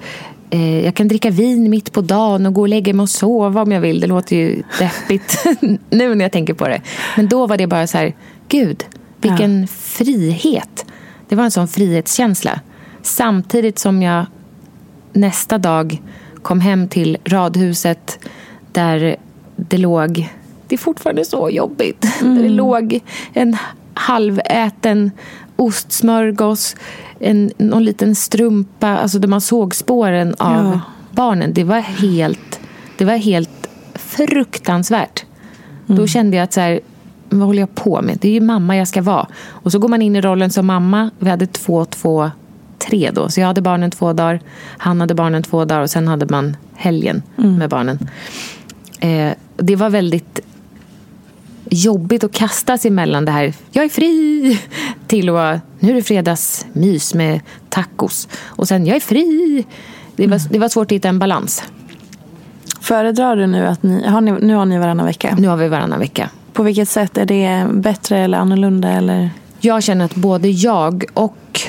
[0.50, 3.62] eh, jag kan dricka vin mitt på dagen och gå och lägga mig och sova
[3.62, 4.00] om jag vill.
[4.00, 5.46] Det låter ju deppigt
[5.90, 6.82] nu när jag tänker på det.
[7.16, 8.16] Men då var det bara så här,
[8.48, 8.84] gud,
[9.22, 9.68] vilken ja.
[9.68, 10.86] frihet.
[11.30, 12.60] Det var en sån frihetskänsla.
[13.02, 14.26] Samtidigt som jag
[15.14, 16.02] nästa dag
[16.42, 18.20] kom hem till radhuset
[18.72, 19.16] där
[19.56, 20.30] det låg,
[20.68, 22.36] det är fortfarande så jobbigt, mm.
[22.36, 23.00] där det låg
[23.34, 23.58] en
[23.94, 25.12] halväten
[25.56, 26.76] ostsmörgås,
[27.20, 30.82] en, någon liten strumpa, alltså där man såg spåren av ja.
[31.12, 31.54] barnen.
[31.54, 32.60] Det var helt,
[32.98, 35.26] det var helt fruktansvärt.
[35.88, 36.02] Mm.
[36.02, 36.80] Då kände jag att så här,
[37.30, 38.18] vad håller jag på med?
[38.22, 39.28] Det är ju mamma jag ska vara.
[39.48, 41.10] Och så går man in i rollen som mamma.
[41.20, 42.32] Vi hade två, två,
[42.80, 43.30] tre då.
[43.30, 44.40] Så jag hade barnen två dagar.
[44.78, 47.56] Han hade barnen två dagar och sen hade man helgen mm.
[47.56, 48.10] med barnen.
[49.00, 50.40] Eh, det var väldigt
[51.70, 54.60] jobbigt att kastas emellan det här, jag är fri,
[55.08, 58.28] till att nu är det fredagsmys med tacos.
[58.44, 59.66] Och sen, jag är fri.
[60.16, 60.48] Det var, mm.
[60.52, 61.64] det var svårt att hitta en balans.
[62.82, 65.36] Föredrar du nu att ni, har ni, nu har ni varannan vecka?
[65.40, 66.30] Nu har vi varannan vecka.
[66.54, 67.18] På vilket sätt?
[67.18, 68.90] Är det bättre eller annorlunda?
[68.90, 69.30] Eller?
[69.60, 71.62] Jag känner att både jag och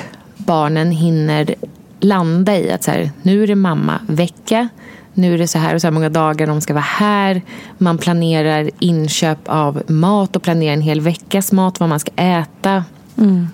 [0.45, 1.55] barnen hinner
[1.99, 4.69] landa i att så här, nu är det mamma-vecka.
[5.13, 7.41] Nu är det så här och så här många dagar de ska vara här.
[7.77, 12.83] Man planerar inköp av mat och planerar en hel veckas mat, vad man ska äta.
[13.17, 13.47] Mm.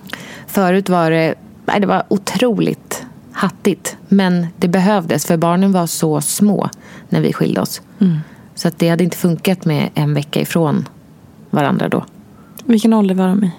[0.46, 1.34] Förut var det,
[1.66, 3.96] nej, det var otroligt hattigt.
[4.08, 6.68] Men det behövdes, för barnen var så små
[7.08, 7.82] när vi skilde oss.
[7.98, 8.18] Mm.
[8.54, 10.88] Så att det hade inte funkat med en vecka ifrån
[11.50, 12.04] varandra då.
[12.64, 13.52] Vilken ålder var de i?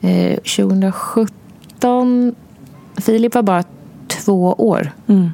[0.00, 2.34] Eh, 2017
[2.96, 3.64] Filip var bara
[4.08, 4.92] två år.
[5.06, 5.32] Mm.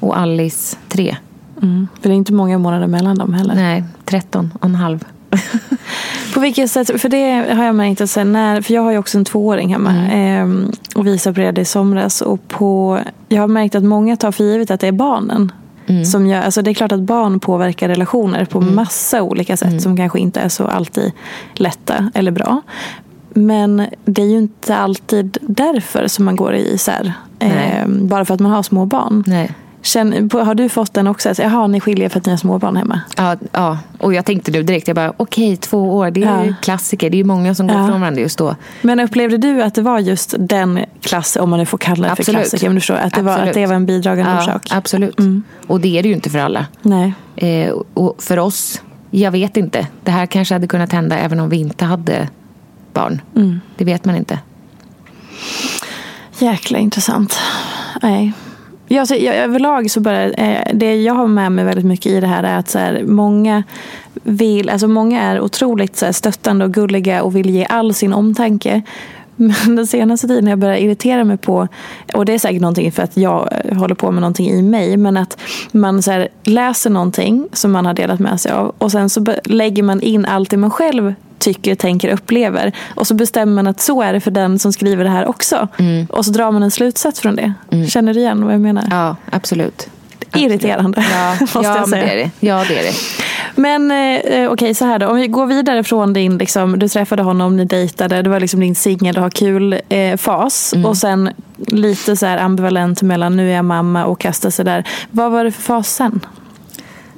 [0.00, 1.16] Och Alice tre.
[1.62, 1.88] Mm.
[2.00, 3.54] För det är inte många månader mellan dem heller.
[3.54, 5.04] Nej, 13 och en halv.
[6.34, 8.98] På vilket sätt, för det har jag märkt att sen när, för jag har ju
[8.98, 10.62] också en tvååring hemma mm.
[10.62, 14.44] eh, och vi separerade i somras och på, jag har märkt att många tar för
[14.44, 15.52] givet att det är barnen
[15.86, 16.04] mm.
[16.04, 18.74] som gör, alltså det är klart att barn påverkar relationer på mm.
[18.74, 19.80] massa olika sätt mm.
[19.80, 21.12] som kanske inte är så alltid
[21.54, 22.62] lätta eller bra.
[23.30, 27.12] Men det är ju inte alltid därför som man går isär.
[27.38, 29.24] Eh, bara för att man har små barn.
[29.26, 29.54] Nej.
[29.82, 31.28] Känn, har du fått den också?
[31.28, 33.00] Alltså, jaha, ni skiljer för att ni har småbarn hemma?
[33.16, 36.44] Ja, ja, och jag tänkte nu direkt, jag bara okej, okay, två år, det är
[36.44, 36.54] ja.
[36.62, 37.10] klassiker.
[37.10, 37.86] Det är ju många som går ja.
[37.86, 38.56] från varandra just då.
[38.82, 42.16] Men upplevde du att det var just den klass, om man nu får kalla det
[42.16, 44.68] för klassiker, men du förstår, att det, var, att det var en bidragande ja, orsak?
[44.70, 45.18] Absolut.
[45.18, 45.42] Mm.
[45.66, 46.66] Och det är det ju inte för alla.
[46.82, 47.14] Nej.
[47.36, 49.86] Eh, och för oss, jag vet inte.
[50.04, 52.28] Det här kanske hade kunnat hända även om vi inte hade
[52.92, 53.22] barn.
[53.36, 53.60] Mm.
[53.76, 54.38] Det vet man inte.
[56.38, 57.38] Jäkla intressant.
[58.02, 58.32] Nej.
[58.88, 62.20] Ja, så, jag, överlag så bara, eh, det jag har med mig väldigt mycket i
[62.20, 63.62] det här är att så här, många
[64.22, 68.12] vill, alltså många är otroligt så här, stöttande och gulliga och vill ge all sin
[68.12, 68.82] omtanke.
[69.36, 71.68] Men den senaste tiden har jag börjat irritera mig på,
[72.14, 75.16] och det är säkert någonting för att jag håller på med någonting i mig, men
[75.16, 75.38] att
[75.72, 79.82] man så läser någonting som man har delat med sig av och sen så lägger
[79.82, 82.72] man in allt det man själv tycker, tänker, upplever.
[82.94, 85.68] Och så bestämmer man att så är det för den som skriver det här också.
[85.78, 86.06] Mm.
[86.06, 87.52] Och så drar man en slutsats från det.
[87.70, 87.86] Mm.
[87.86, 88.84] Känner du igen vad jag menar?
[88.90, 89.88] Ja, absolut.
[90.34, 91.04] irriterande.
[91.12, 92.04] Ja, måste ja, jag säga.
[92.04, 92.30] det är det.
[92.40, 92.94] Ja, det är det.
[93.54, 95.08] Men eh, okej, så här då.
[95.08, 98.60] Om vi går vidare från din, liksom, du träffade honom, ni dejtade, det var liksom
[98.60, 100.72] din singel och ha kul-fas.
[100.72, 100.86] Mm.
[100.86, 104.84] Och sen lite så här ambivalent mellan nu är jag mamma och kasta sig där.
[105.10, 106.20] Vad var det för fas sen?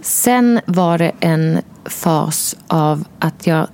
[0.03, 3.67] Sen var det en fas av att jag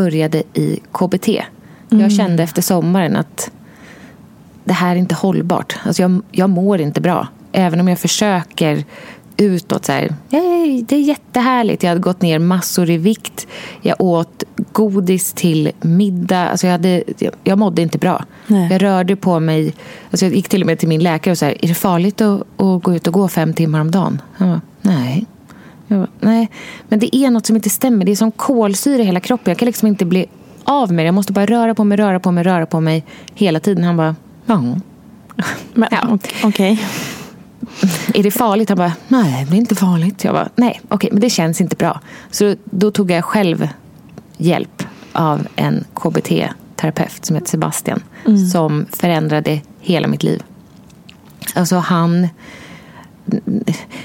[0.00, 1.28] började i KBT.
[1.88, 3.50] Jag kände efter sommaren att
[4.64, 5.76] det här är inte hållbart.
[5.84, 7.28] Alltså jag, jag mår inte bra.
[7.52, 8.84] Även om jag försöker
[9.36, 11.82] utåt så här, "Hej, det är jättehärligt.
[11.82, 13.46] Jag hade gått ner massor i vikt.
[13.82, 16.48] Jag åt godis till middag.
[16.48, 18.24] Alltså jag, hade, jag, jag mådde inte bra.
[18.46, 18.68] Nej.
[18.72, 19.74] Jag rörde på mig.
[20.10, 22.40] Alltså jag gick till och med till min läkare och sa, är det farligt att,
[22.56, 24.22] att gå ut och gå fem timmar om dagen?
[24.34, 25.26] Han bara, nej.
[25.88, 26.50] Bara, nej,
[26.88, 28.04] men det är något som inte stämmer.
[28.04, 29.50] Det är som kolsyra i hela kroppen.
[29.50, 30.26] Jag kan liksom inte bli
[30.64, 31.06] av med det.
[31.06, 33.84] Jag måste bara röra på mig, röra på mig, röra på mig hela tiden.
[33.84, 34.16] Han bara,
[34.46, 34.62] ja.
[35.74, 36.08] Men, Ja.
[36.10, 36.86] ok- Okej.
[38.14, 38.68] Är det farligt?
[38.68, 40.24] Han bara, nej, det är inte farligt.
[40.24, 42.00] Jag bara, nej, okej, men det känns inte bra.
[42.30, 43.68] Så då tog jag själv
[44.36, 44.82] hjälp
[45.12, 48.02] av en KBT-terapeut som heter Sebastian.
[48.52, 50.42] Som förändrade hela mitt liv.
[51.54, 52.28] Alltså han...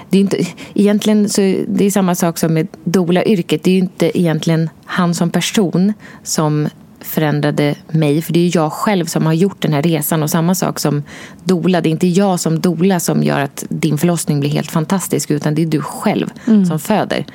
[0.10, 0.38] Det är inte,
[0.74, 3.64] egentligen så det är samma sak som med doula-yrket.
[3.64, 5.94] Det är ju inte egentligen han som person
[6.24, 6.70] som
[7.00, 8.22] förändrade mig.
[8.22, 10.24] För det är jag själv som har gjort den här resan.
[10.24, 11.04] Och samma sak som
[11.44, 11.82] doula.
[11.82, 15.32] Det är inte jag som doula som gör att din förlossning blir helt fantastisk.
[15.32, 16.28] Utan det är du själv
[16.68, 17.26] som föder.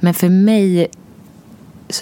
[0.00, 0.88] Men för mig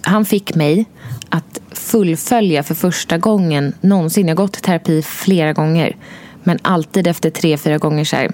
[0.03, 0.87] han fick mig
[1.29, 4.29] att fullfölja för första gången någonsin.
[4.29, 5.97] Jag har gått i terapi flera gånger.
[6.43, 8.31] Men alltid efter tre, fyra gånger så här.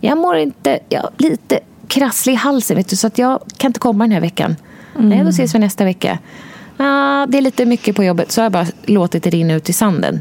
[0.00, 3.40] "Ja, jag mår inte, jag är lite krasslig i halsen vet du, så att jag
[3.56, 4.56] kan inte komma den här veckan.
[4.98, 6.18] Nej, då ses vi nästa vecka.
[6.76, 9.68] "Ja, det är lite mycket på jobbet, så har jag bara låtit det rinna ut
[9.68, 10.20] i sanden.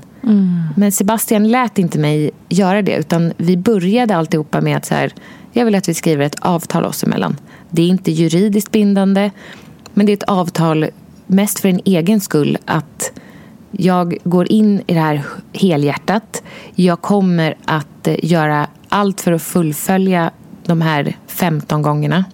[0.75, 5.13] Men Sebastian lät inte mig göra det, utan vi började alltihopa med att så här,
[5.51, 7.37] jag vill att vi skriver ett avtal oss emellan.
[7.69, 9.31] Det är inte juridiskt bindande,
[9.93, 10.85] men det är ett avtal
[11.27, 13.11] mest för en egen skull att
[13.71, 15.23] jag går in i det här
[15.53, 16.43] helhjärtat.
[16.75, 20.31] Jag kommer att eh, göra allt för att fullfölja
[20.65, 22.25] de här 15 gångerna.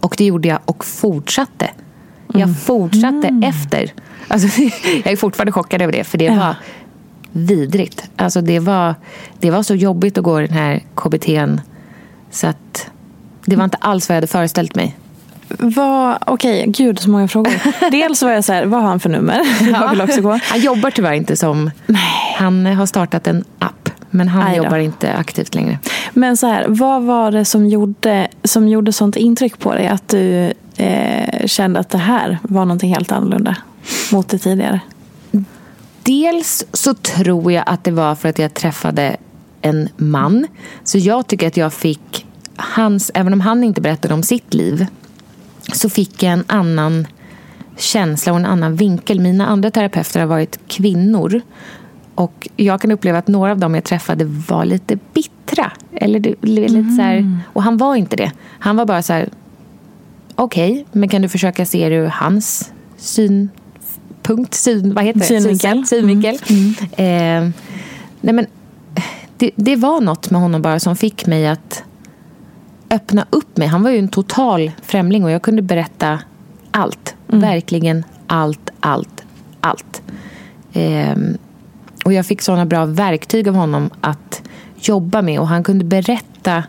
[0.00, 1.70] Och det gjorde jag och fortsatte.
[2.34, 3.92] Jag fortsatte efter.
[4.28, 4.60] Alltså,
[5.04, 6.34] jag är fortfarande chockad över det, för det Ja.
[6.36, 6.56] var
[7.32, 8.10] vidrigt.
[8.16, 8.94] Alltså, det, var,
[9.38, 11.60] det var så jobbigt att gå den här KBT'n
[12.30, 12.90] så att
[13.46, 14.96] det var inte alls vad jag hade föreställt mig.
[16.26, 17.52] Okej, gud så många frågor.
[17.90, 19.40] Dels var jag så här, vad har han för nummer?
[19.72, 20.38] Jag vill också gå.
[20.42, 21.70] Han jobbar tyvärr inte som...
[22.36, 23.74] Han har startat en app,
[24.10, 25.78] men han jobbar inte aktivt längre.
[26.12, 29.86] Men så här, vad var det som gjorde, som gjorde sånt intryck på dig?
[29.86, 33.56] Att du eh, kände att det här var någonting helt annorlunda
[34.12, 34.80] mot det tidigare?
[36.02, 39.16] Dels så tror jag att det var för att jag träffade
[39.62, 40.46] en man.
[40.84, 44.86] Så jag tycker att jag fick hans, även om han inte berättade om sitt liv,
[45.72, 47.06] så fick jag en annan
[47.76, 49.20] känsla och en annan vinkel.
[49.20, 51.40] Mina andra terapeuter har varit kvinnor.
[52.18, 55.72] Och jag kan uppleva att några av dem jag träffade var lite bittra.
[55.94, 58.32] Eller det- lite så här, och han var inte det.
[58.58, 59.28] Han var bara så här,
[60.34, 64.54] okej, men kan du försöka se det ur hans synpunkt?
[64.54, 65.26] Syn, vad heter det?
[65.26, 65.86] Synvinkel.
[65.86, 66.34] Synvinkel.
[66.92, 67.48] Eh,
[68.20, 68.46] nej men,
[69.36, 71.82] det, det var något med honom bara som fick mig att
[72.90, 73.68] öppna upp mig.
[73.68, 76.18] Han var ju en total främling och jag kunde berätta
[76.70, 77.14] allt.
[77.26, 79.24] Verkligen allt, allt,
[79.60, 80.02] allt.
[80.72, 81.38] Ehm,
[82.08, 84.42] och jag fick sådana bra verktyg av honom att
[84.80, 85.40] jobba med.
[85.40, 86.64] Och han kunde berätta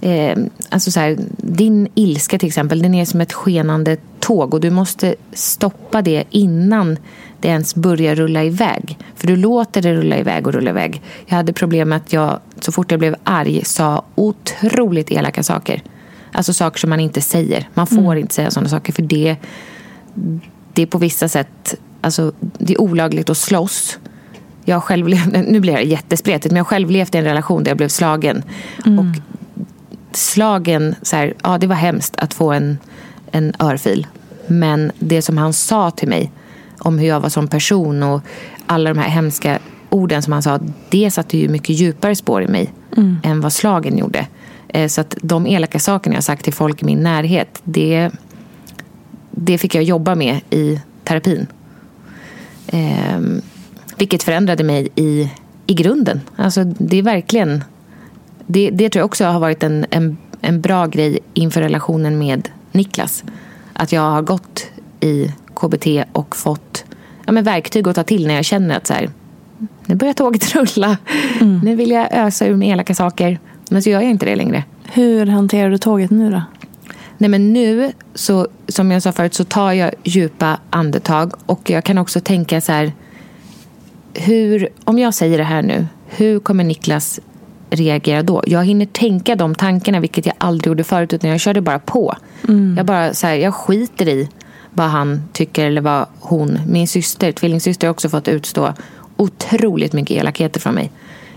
[0.00, 0.38] eh,
[0.68, 4.70] alltså så här, din ilska till exempel, den är som ett skenande tåg och du
[4.70, 6.98] måste stoppa det innan
[7.40, 8.98] det ens börjar rulla iväg.
[9.14, 11.02] För du låter det rulla iväg och rulla iväg.
[11.26, 15.82] Jag hade problem med att jag så fort jag blev arg sa otroligt elaka saker.
[16.32, 17.68] Alltså saker som man inte säger.
[17.74, 19.36] Man får inte säga sådana saker för det,
[20.72, 23.98] det är på vissa sätt alltså, det är olagligt att slåss.
[24.64, 27.70] Jag själv levt, nu blir det jättespretigt, men jag själv levt i en relation där
[27.70, 28.42] jag blev slagen.
[28.98, 29.20] Och
[30.12, 32.78] slagen, så här, ja det var hemskt att få en,
[33.32, 34.06] en örfil.
[34.46, 36.30] Men det som han sa till mig
[36.78, 38.20] om hur jag var som person och
[38.66, 39.58] alla de här hemska
[39.90, 40.60] orden som han sa,
[40.90, 42.72] det satte ju mycket djupare spår i mig
[43.22, 44.26] än vad slagen gjorde.
[44.68, 48.10] Eh, Så att de elaka sakerna jag sagt till folk i min närhet, det,
[49.30, 51.46] det fick jag jobba med i terapin.
[53.98, 55.30] Vilket förändrade mig i,
[55.66, 56.20] i grunden.
[56.36, 57.64] Alltså det är verkligen...
[58.46, 62.48] Det, det tror jag också har varit en, en, en bra grej inför relationen med
[62.72, 63.24] Niklas.
[63.72, 64.66] Att jag har gått
[65.00, 66.84] i KBT och fått
[67.26, 69.10] ja, men verktyg att ta till när jag känner att så här,
[69.86, 70.96] nu börjar tåget rulla.
[71.62, 73.38] Nu vill jag ösa ur med elaka saker.
[73.70, 74.64] Men så gör jag inte det längre.
[74.84, 76.42] Hur hanterar du tåget nu då?
[77.18, 81.32] Nej men nu, så, som jag sa förut, så tar jag djupa andetag.
[81.46, 82.92] Och jag kan också tänka så här.
[84.14, 87.20] Hur, om jag säger det här nu, hur kommer Niklas
[87.70, 88.42] reagera då?
[88.46, 91.12] Jag hinner tänka de tankarna, vilket jag aldrig gjorde förut.
[91.12, 92.16] Utan jag körde bara på.
[92.48, 92.74] Mm.
[92.76, 94.28] Jag bara så här, jag skiter i
[94.70, 98.72] vad han tycker eller vad hon, min syster, tvillingsyster har också fått utstå
[99.16, 100.90] otroligt mycket elakheter från mig.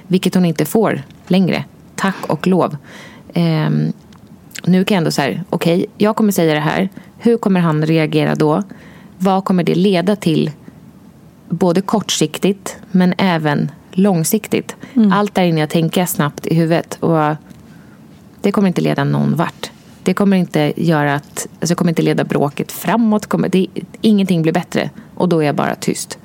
[0.07, 1.63] Vilket hon inte får längre.
[1.95, 2.77] Tack och lov.
[3.33, 3.93] Ehm,
[4.63, 6.89] nu kan jag ändå säga, okej, okay, jag kommer säga det här.
[7.17, 8.63] Hur kommer han reagera då?
[9.17, 10.51] Vad kommer det leda till?
[11.49, 14.75] Både kortsiktigt, men även långsiktigt.
[14.93, 15.11] Mm.
[15.11, 16.97] Allt där inne jag tänker snabbt i huvudet.
[16.99, 17.35] Och
[18.41, 19.71] det kommer inte leda någon vart.
[20.03, 23.25] Det kommer inte göra att, alltså kommer inte leda bråket framåt.
[23.25, 23.67] Kommer, det,
[24.01, 24.89] ingenting blir bättre.
[25.15, 26.17] Och då är jag bara tyst.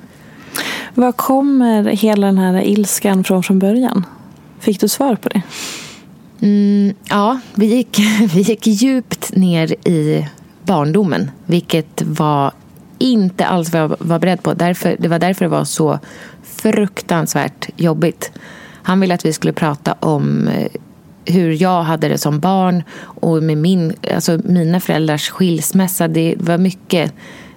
[0.93, 4.05] Var kommer hela den här ilskan från från början?
[4.59, 5.41] Fick du svar på det?
[6.41, 7.99] Mm, ja, vi gick,
[8.33, 10.27] vi gick djupt ner i
[10.63, 11.31] barndomen.
[11.45, 12.51] Vilket var
[13.03, 14.53] inte alls vad jag var beredd på.
[14.53, 15.99] Därför, det var därför det var så
[16.43, 18.31] fruktansvärt jobbigt.
[18.83, 20.67] Han ville att vi skulle prata om eh,
[21.25, 26.07] hur jag hade det som barn och med min, alltså mina föräldrars skilsmässa.
[26.07, 27.13] Det var mycket,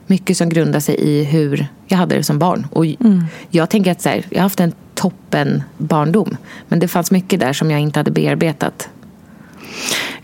[0.07, 2.67] mycket som grundade sig i hur jag hade det som barn.
[2.71, 3.25] Och mm.
[3.51, 6.37] Jag tänker att så här, jag har haft en toppen barndom.
[6.69, 8.89] Men det fanns mycket där som jag inte hade bearbetat.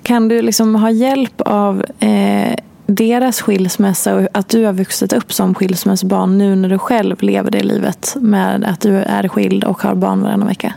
[0.03, 2.55] Kan du liksom ha hjälp av eh,
[2.87, 7.51] deras skilsmässa och att du har vuxit upp som skilsmässobarn nu när du själv lever
[7.51, 10.74] det livet med att du är skild och har barn varannan vecka?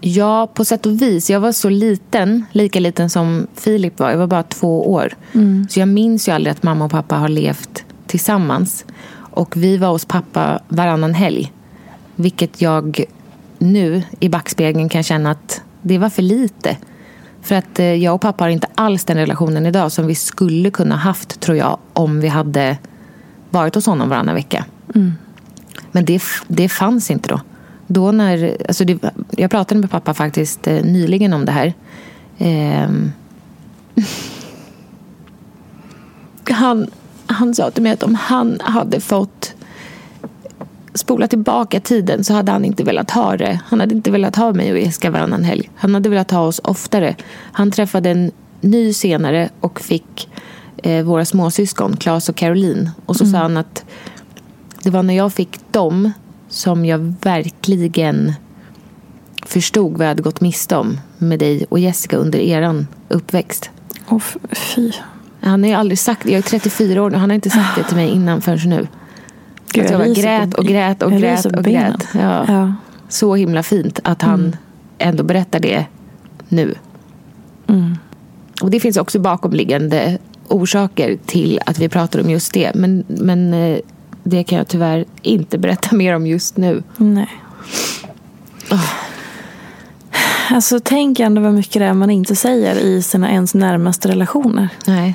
[0.00, 1.30] Ja, på sätt och vis.
[1.30, 4.10] Jag var så liten, lika liten som Filip var.
[4.10, 5.12] Jag var bara två år.
[5.32, 5.66] Mm.
[5.70, 8.84] Så jag minns ju aldrig att mamma och pappa har levt tillsammans.
[9.16, 11.52] Och vi var hos pappa varannan helg.
[12.16, 13.04] Vilket jag
[13.58, 16.76] nu i backspegeln kan känna att det var för lite.
[17.44, 20.70] För att eh, jag och pappa har inte alls den relationen idag som vi skulle
[20.70, 22.78] kunna haft tror jag om vi hade
[23.50, 24.64] varit hos honom varannan vecka.
[24.94, 25.12] Mm.
[25.92, 27.40] Men det, det fanns inte då.
[27.86, 28.98] Då när, alltså det,
[29.30, 31.74] jag pratade med pappa faktiskt eh, nyligen om det här.
[32.38, 32.90] Eh,
[36.50, 36.86] han,
[37.26, 39.43] han sa till mig att om han hade fått
[40.94, 43.60] spola tillbaka tiden så hade han inte velat ha det.
[43.66, 45.70] Han hade inte velat ha mig och Jessica varannan helg.
[45.76, 47.16] Han hade velat ha oss oftare.
[47.52, 48.30] Han träffade en
[48.60, 50.28] ny senare och fick
[50.76, 52.90] eh, våra småsyskon, Claes och Caroline.
[53.06, 53.32] Och så mm.
[53.32, 53.84] sa han att
[54.82, 56.12] det var när jag fick dem
[56.48, 58.32] som jag verkligen
[59.46, 63.70] förstod vad jag hade gått miste om med dig och Jessica under eran uppväxt.
[64.08, 64.22] Åh,
[64.52, 64.92] fy.
[65.40, 67.84] Han har ju aldrig sagt Jag är 34 år och han har inte sagt det
[67.84, 68.86] till mig innan förrän nu.
[69.74, 72.08] Gud, jag, jag grät och grät och grät och grät.
[72.14, 72.44] Ja.
[72.48, 72.74] ja.
[73.08, 74.56] Så himla fint att han mm.
[74.98, 75.86] ändå berättar det
[76.48, 76.74] nu.
[77.66, 77.96] Mm.
[78.62, 80.18] Och det finns också bakomliggande
[80.48, 82.74] orsaker till att vi pratar om just det.
[82.74, 83.78] Men, men eh,
[84.22, 86.82] det kan jag tyvärr inte berätta mer om just nu.
[86.96, 87.28] Nej.
[88.70, 88.92] Oh.
[90.50, 94.68] Alltså tänk ändå vad mycket det är man inte säger i sina ens närmaste relationer.
[94.86, 95.14] Nej.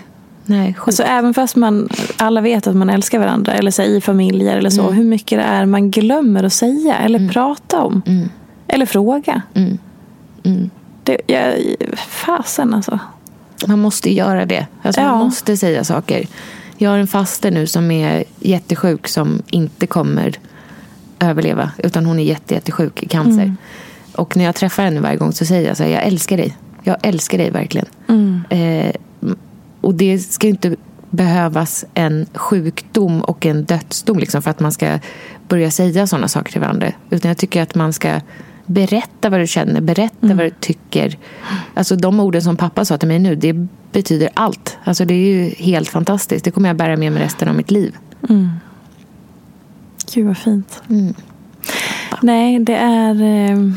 [0.50, 4.58] Nej, alltså, även fast man alla vet att man älskar varandra eller så, i familjer
[4.58, 4.82] eller så.
[4.82, 4.94] Mm.
[4.94, 7.32] Hur mycket det är man glömmer att säga eller mm.
[7.32, 8.02] prata om.
[8.06, 8.30] Mm.
[8.68, 9.42] Eller fråga.
[9.54, 9.78] Mm.
[10.44, 10.70] Mm.
[11.04, 11.54] Det, jag,
[12.08, 13.00] fasen alltså.
[13.68, 14.68] Man måste göra det.
[14.82, 15.12] Alltså, ja.
[15.12, 16.28] Man måste säga saker.
[16.78, 20.36] Jag har en faster nu som är jättesjuk som inte kommer
[21.20, 21.72] överleva.
[21.78, 23.44] Utan hon är jätte, jättesjuk i cancer.
[23.44, 23.58] Mm.
[24.16, 26.58] Och när jag träffar henne varje gång så säger jag så här, jag älskar dig.
[26.84, 27.88] Jag älskar dig verkligen.
[28.50, 28.96] Eh,
[29.82, 30.76] och det ska inte
[31.10, 35.00] behövas en sjukdom och en dödsdom liksom, för att man ska
[35.48, 36.92] börja säga sådana saker till varandra.
[37.10, 38.22] Utan jag tycker att man ska
[38.66, 40.38] berätta vad du känner, berätta mm.
[40.38, 41.18] vad du tycker.
[41.74, 44.78] Alltså de orden som pappa sa till mig nu, det betyder allt.
[44.84, 46.46] Alltså det är ju helt fantastiskt.
[46.46, 47.96] Det kommer jag bära med mig resten av mitt liv.
[48.30, 48.50] Mm.
[50.14, 50.82] Gud vad fint.
[50.90, 51.14] Mm.
[52.22, 53.22] Nej, det är...
[53.22, 53.74] Eh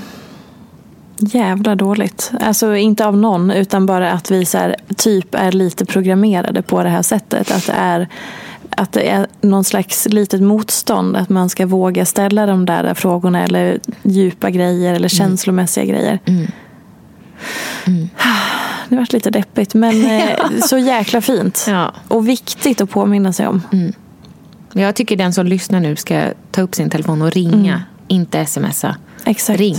[1.16, 2.32] jävla dåligt.
[2.40, 6.82] Alltså inte av någon utan bara att vi så här, typ är lite programmerade på
[6.82, 7.50] det här sättet.
[7.50, 8.08] Att det är
[8.76, 11.16] att det är någon slags litet motstånd.
[11.16, 15.08] Att man ska våga ställa de där frågorna eller djupa grejer eller mm.
[15.08, 16.18] känslomässiga grejer.
[16.24, 16.46] Mm.
[17.86, 18.08] Mm.
[18.88, 20.36] Det varit lite deppigt men eh,
[20.66, 21.64] så jäkla fint.
[21.68, 21.94] Ja.
[22.08, 23.62] Och viktigt att påminna sig om.
[23.72, 23.92] Mm.
[24.72, 27.72] Jag tycker den som lyssnar nu ska ta upp sin telefon och ringa.
[27.72, 27.80] Mm.
[28.08, 28.96] Inte smsa.
[29.24, 29.60] Exakt.
[29.60, 29.76] Ring.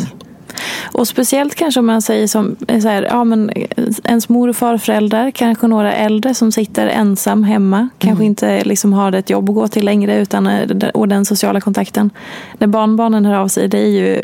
[0.91, 3.51] Och speciellt kanske om man säger som så här, ja, men
[4.03, 8.29] ens mor och farföräldrar, kanske några äldre som sitter ensam hemma, kanske mm.
[8.29, 12.09] inte liksom har ett jobb att gå till längre utan, eh, och den sociala kontakten.
[12.57, 14.21] När barnbarnen hör av sig, det är ju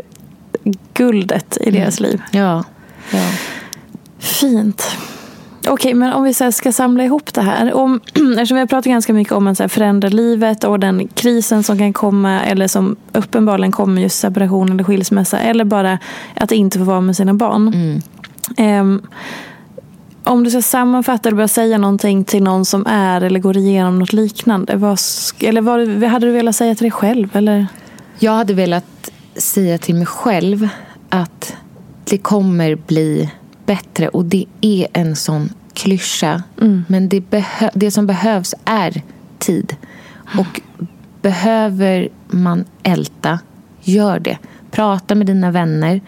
[0.94, 1.82] guldet i mm.
[1.82, 2.22] deras liv.
[2.32, 2.64] Ja.
[3.12, 3.28] Ja.
[4.20, 4.98] Fint.
[5.70, 7.74] Okej, men om vi så ska samla ihop det här.
[7.74, 11.64] Om, eftersom vi har pratat ganska mycket om att så förändra livet och den krisen
[11.64, 16.00] som kan komma eller som uppenbarligen kommer just separation eller skilsmässa eller bara
[16.36, 17.68] att inte få vara med sina barn.
[17.68, 18.02] Mm.
[18.58, 19.02] Ehm,
[20.24, 24.00] om du ska sammanfatta eller börja säga någonting till någon som är eller går igenom
[24.00, 24.76] något liknande.
[24.76, 25.00] Vad,
[25.40, 27.30] eller vad hade du velat säga till dig själv?
[27.34, 27.68] Eller?
[28.20, 30.68] Jag hade velat säga till mig själv
[31.10, 31.56] att
[32.04, 33.30] det kommer bli
[33.66, 34.08] bättre.
[34.08, 35.50] Och det är en sån
[35.80, 36.44] klyscha.
[36.88, 37.24] Men det,
[37.74, 39.02] det som behövs är
[39.40, 39.76] tid.
[40.40, 40.62] Och
[41.22, 43.40] behöver man älta,
[43.82, 44.38] gör det.
[44.72, 46.02] Prata med dina vänner.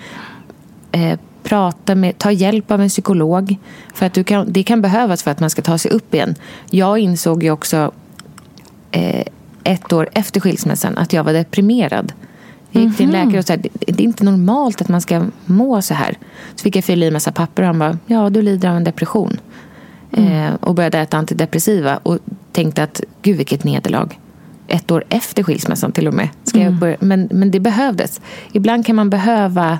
[0.91, 3.57] Eh, prata med, ta hjälp av en psykolog.
[3.93, 6.35] För att du kan, det kan behövas för att man ska ta sig upp igen.
[6.69, 7.91] Jag insåg ju också
[8.91, 9.25] eh,
[9.63, 12.13] ett år efter skilsmässan att jag var deprimerad.
[12.71, 15.81] Jag gick till en läkare och sa det är inte normalt att man ska må
[15.81, 16.17] så här.
[16.55, 18.83] Så fick jag fylla i massa papper och han bara, ja du lider av en
[18.83, 19.37] depression.
[20.11, 22.19] Eh, och började äta antidepressiva och
[22.51, 24.19] tänkte att gud vilket nederlag.
[24.67, 26.29] Ett år efter skilsmässan till och med.
[26.43, 26.97] Ska jag börja?
[26.99, 28.21] Men, men det behövdes.
[28.51, 29.79] Ibland kan man behöva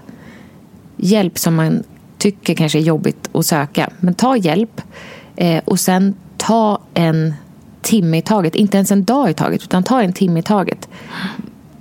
[0.98, 1.84] hjälp som man
[2.18, 3.90] tycker kanske är jobbigt att söka.
[4.00, 4.82] Men ta hjälp
[5.36, 7.34] eh, och sen ta en
[7.82, 8.56] timme i taget.
[8.56, 10.90] Inte ens en dag i taget, utan ta en timme i taget.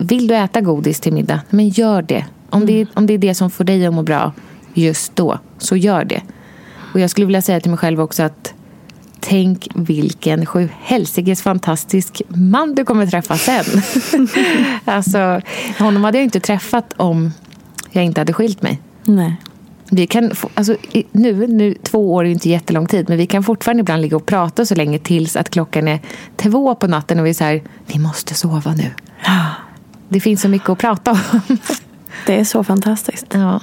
[0.01, 1.41] Vill du äta godis till middag?
[1.51, 2.25] Men gör det.
[2.51, 4.33] Om det, är, om det är det som får dig att må bra
[4.75, 6.23] just då, så gör det.
[6.93, 8.55] Och jag skulle vilja säga till mig själv också att
[9.21, 13.65] tänk vilken sju helsikes fantastisk man du kommer träffa sen.
[14.85, 15.41] alltså,
[15.79, 17.33] honom hade jag inte träffat om
[17.91, 18.81] jag inte hade skilt mig.
[19.05, 19.37] Nej.
[19.91, 20.77] Vi kan, alltså,
[21.13, 24.17] nu, nu, två år är ju inte jättelång tid, men vi kan fortfarande ibland ligga
[24.17, 26.01] och prata så länge tills att klockan är
[26.37, 28.91] två på natten och vi säger vi måste sova nu.
[30.11, 31.19] Det finns så mycket att prata om.
[32.27, 33.27] Det är så fantastiskt.
[33.31, 33.61] Ja.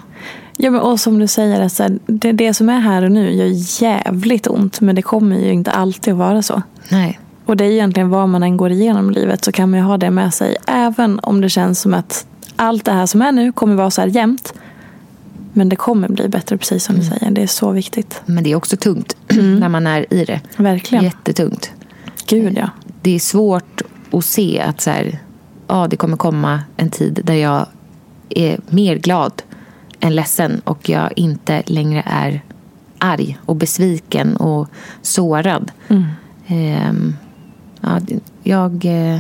[0.57, 3.81] Ja, men och som du säger, alltså, det, det som är här och nu gör
[3.83, 4.81] jävligt ont.
[4.81, 6.61] Men det kommer ju inte alltid att vara så.
[6.89, 7.19] Nej.
[7.45, 9.85] Och det är egentligen vad man än går igenom i livet så kan man ju
[9.85, 10.57] ha det med sig.
[10.67, 12.25] Även om det känns som att
[12.55, 14.53] allt det här som är nu kommer vara så här jämnt.
[15.53, 17.31] Men det kommer bli bättre, precis som du säger.
[17.31, 18.21] Det är så viktigt.
[18.25, 19.15] Men det är också tungt
[19.59, 20.41] när man är i det.
[20.57, 21.03] Verkligen.
[21.03, 21.71] Jättetungt.
[22.27, 22.69] Gud ja.
[23.01, 23.81] Det är svårt
[24.11, 25.19] att se att så här,
[25.67, 27.65] ja, det kommer komma en tid där jag
[28.29, 29.41] är mer glad
[29.99, 32.41] än ledsen och jag inte längre är
[32.97, 34.67] arg och besviken och
[35.01, 35.71] sårad.
[36.47, 37.15] Ehm,
[37.81, 39.19] ja, det- jag eh,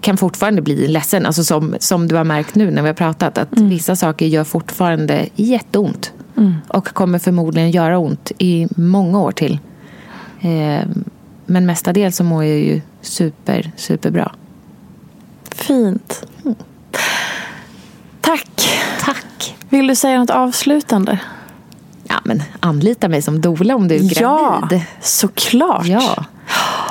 [0.00, 3.38] kan fortfarande bli ledsen, alltså som, som du har märkt nu när vi har pratat.
[3.38, 6.12] Att vissa saker gör fortfarande jätteont.
[6.68, 9.58] Och kommer förmodligen göra ont i många år till.
[10.40, 11.04] Ehm,
[11.46, 14.32] men mestadels så mår jag ju super, superbra.
[15.54, 16.22] Fint.
[18.20, 18.68] Tack.
[19.00, 19.56] Tack!
[19.68, 21.18] Vill du säga något avslutande?
[22.08, 24.82] Ja, men anlita mig som doula om du är Ja, gravid.
[25.00, 25.86] såklart.
[25.86, 26.24] Ja.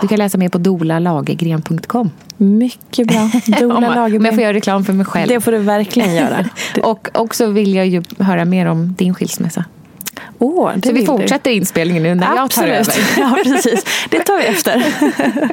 [0.01, 2.12] Du kan läsa mer på dolalagegren.com.
[2.38, 3.30] Mycket bra.
[3.60, 5.28] Dola jag- om jag får göra reklam för mig själv.
[5.28, 6.45] Det får du verkligen göra.
[6.84, 9.66] Och också vill jag ju höra mer om din skilsmässa.
[10.39, 11.05] Det Så vi vill du.
[11.05, 12.72] fortsätter inspelningen nu när jag tar Absolut.
[12.72, 12.93] över.
[13.17, 13.86] Ja, precis.
[14.09, 14.86] Det tar vi efter.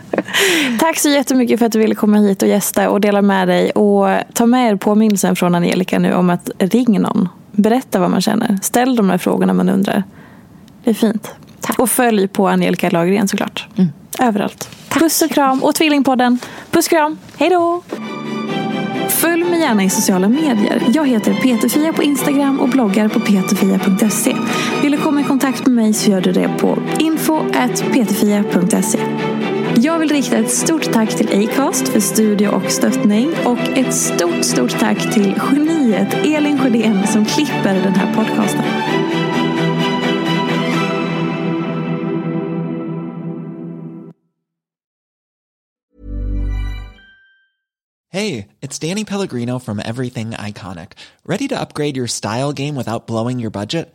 [0.79, 3.71] Tack så jättemycket för att du ville komma hit och gästa och dela med dig.
[3.71, 7.29] Och ta med er påminnelsen från Angelica nu om att ring någon.
[7.53, 8.59] Berätta vad man känner.
[8.63, 10.03] Ställ de här frågorna man undrar.
[10.85, 11.31] Det är fint.
[11.79, 13.67] Och följ på Angelica Lagergren såklart.
[14.19, 14.69] Överallt.
[14.89, 15.63] Puss och kram.
[15.63, 16.39] Och Tvillingpodden.
[16.71, 17.19] Puss och kram.
[17.39, 17.83] Hej då!
[19.09, 20.83] Följ mig gärna i sociala medier.
[20.95, 24.35] Jag heter Peterfia på Instagram och bloggar på peterfia.se
[25.47, 28.99] kontakt med mig så gör du det på info.ptfia.se.
[29.77, 34.45] Jag vill rikta ett stort tack till Acast för studio och stöttning och ett stort,
[34.45, 38.63] stort tack till geniet Elin Sjödén som klipper den här podcasten.
[48.13, 50.93] Hey, it's Danny Pellegrino from Everything Iconic.
[51.25, 53.95] Ready to upgrade your style game without blowing your budget?